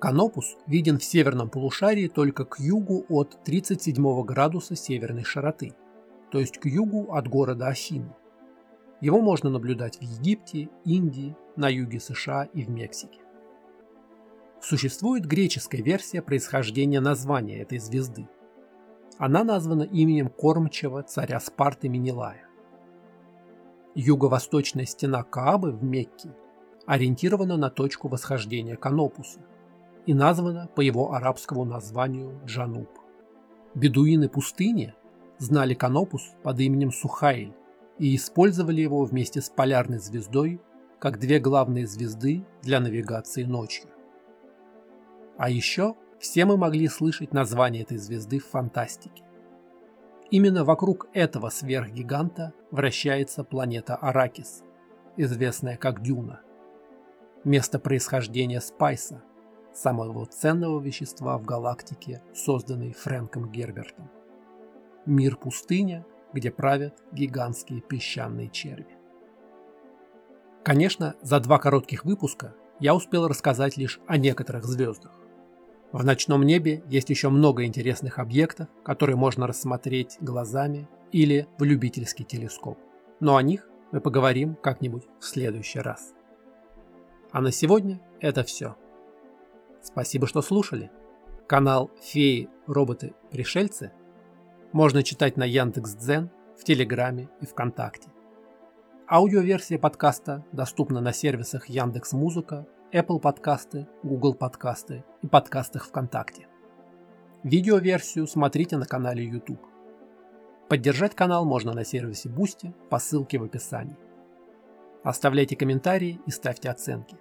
Канопус 0.00 0.56
виден 0.66 0.98
в 0.98 1.04
северном 1.04 1.48
полушарии 1.48 2.08
только 2.08 2.44
к 2.44 2.60
югу 2.60 3.06
от 3.08 3.42
37 3.42 4.22
градуса 4.24 4.76
северной 4.76 5.24
широты, 5.24 5.72
то 6.30 6.38
есть 6.38 6.58
к 6.58 6.66
югу 6.66 7.14
от 7.14 7.26
города 7.26 7.68
Афины. 7.68 8.14
Его 9.00 9.20
можно 9.20 9.50
наблюдать 9.50 9.98
в 9.98 10.02
Египте, 10.02 10.68
Индии, 10.84 11.36
на 11.56 11.68
юге 11.68 12.00
США 12.00 12.44
и 12.52 12.64
в 12.64 12.70
Мексике. 12.70 13.23
Существует 14.66 15.26
греческая 15.26 15.82
версия 15.82 16.22
происхождения 16.22 16.98
названия 16.98 17.60
этой 17.60 17.78
звезды. 17.78 18.26
Она 19.18 19.44
названа 19.44 19.82
именем 19.82 20.30
кормчего 20.30 21.02
царя 21.02 21.38
Спарты 21.38 21.90
Менелая. 21.90 22.48
Юго-восточная 23.94 24.86
стена 24.86 25.22
Каабы 25.22 25.70
в 25.70 25.84
Мекке 25.84 26.30
ориентирована 26.86 27.58
на 27.58 27.68
точку 27.68 28.08
восхождения 28.08 28.76
Канопуса 28.76 29.40
и 30.06 30.14
названа 30.14 30.66
по 30.74 30.80
его 30.80 31.12
арабскому 31.12 31.66
названию 31.66 32.40
Джануб. 32.46 32.88
Бедуины 33.74 34.30
пустыни 34.30 34.94
знали 35.36 35.74
Канопус 35.74 36.22
под 36.42 36.58
именем 36.60 36.90
Сухайль 36.90 37.52
и 37.98 38.16
использовали 38.16 38.80
его 38.80 39.04
вместе 39.04 39.42
с 39.42 39.50
полярной 39.50 39.98
звездой 39.98 40.58
как 40.98 41.18
две 41.18 41.38
главные 41.38 41.86
звезды 41.86 42.46
для 42.62 42.80
навигации 42.80 43.42
ночью. 43.42 43.90
А 45.36 45.50
еще 45.50 45.96
все 46.18 46.44
мы 46.44 46.56
могли 46.56 46.88
слышать 46.88 47.32
название 47.32 47.82
этой 47.82 47.98
звезды 47.98 48.38
в 48.38 48.46
фантастике. 48.46 49.24
Именно 50.30 50.64
вокруг 50.64 51.08
этого 51.12 51.48
сверхгиганта 51.50 52.54
вращается 52.70 53.44
планета 53.44 53.94
Аракис, 53.96 54.62
известная 55.16 55.76
как 55.76 56.02
Дюна. 56.02 56.40
Место 57.44 57.78
происхождения 57.78 58.60
Спайса, 58.60 59.22
самого 59.72 60.26
ценного 60.26 60.80
вещества 60.80 61.36
в 61.36 61.44
галактике, 61.44 62.22
созданной 62.34 62.92
Фрэнком 62.92 63.50
Гербертом. 63.50 64.10
Мир-пустыня, 65.04 66.06
где 66.32 66.50
правят 66.50 67.02
гигантские 67.12 67.80
песчаные 67.80 68.48
черви. 68.48 68.96
Конечно, 70.64 71.14
за 71.20 71.40
два 71.40 71.58
коротких 71.58 72.04
выпуска 72.04 72.54
я 72.80 72.94
успел 72.94 73.28
рассказать 73.28 73.76
лишь 73.76 74.00
о 74.06 74.16
некоторых 74.16 74.64
звездах. 74.64 75.12
В 75.94 76.04
ночном 76.04 76.42
небе 76.42 76.82
есть 76.88 77.08
еще 77.08 77.28
много 77.28 77.64
интересных 77.64 78.18
объектов, 78.18 78.66
которые 78.82 79.14
можно 79.14 79.46
рассмотреть 79.46 80.16
глазами 80.20 80.88
или 81.12 81.46
в 81.56 81.62
любительский 81.62 82.24
телескоп. 82.24 82.80
Но 83.20 83.36
о 83.36 83.42
них 83.44 83.68
мы 83.92 84.00
поговорим 84.00 84.56
как-нибудь 84.56 85.04
в 85.20 85.24
следующий 85.24 85.78
раз. 85.78 86.12
А 87.30 87.40
на 87.40 87.52
сегодня 87.52 88.00
это 88.18 88.42
все. 88.42 88.74
Спасибо, 89.84 90.26
что 90.26 90.42
слушали. 90.42 90.90
Канал 91.46 91.92
«Феи, 92.02 92.48
роботы, 92.66 93.14
пришельцы» 93.30 93.92
можно 94.72 95.04
читать 95.04 95.36
на 95.36 95.44
Яндекс.Дзен, 95.44 96.28
в 96.58 96.64
Телеграме 96.64 97.28
и 97.40 97.46
ВКонтакте. 97.46 98.08
Аудиоверсия 99.08 99.78
подкаста 99.78 100.44
доступна 100.50 101.00
на 101.00 101.12
сервисах 101.12 101.68
Яндекс 101.68 102.14
Музыка 102.14 102.66
Apple 102.94 103.18
подкасты, 103.18 103.88
Google 104.04 104.34
подкасты 104.34 105.02
и 105.20 105.26
подкастах 105.26 105.86
ВКонтакте. 105.86 106.46
Видеоверсию 107.42 108.28
смотрите 108.28 108.76
на 108.76 108.86
канале 108.86 109.24
YouTube. 109.24 109.60
Поддержать 110.68 111.16
канал 111.16 111.44
можно 111.44 111.72
на 111.72 111.84
сервисе 111.84 112.28
Boosty 112.28 112.72
по 112.90 113.00
ссылке 113.00 113.38
в 113.38 113.42
описании. 113.42 113.96
Оставляйте 115.02 115.56
комментарии 115.56 116.20
и 116.24 116.30
ставьте 116.30 116.70
оценки. 116.70 117.16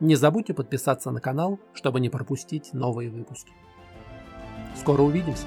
Не 0.00 0.16
забудьте 0.16 0.52
подписаться 0.52 1.12
на 1.12 1.20
канал, 1.20 1.60
чтобы 1.74 2.00
не 2.00 2.10
пропустить 2.10 2.72
новые 2.72 3.08
выпуски. 3.08 3.52
Скоро 4.74 5.02
увидимся! 5.02 5.46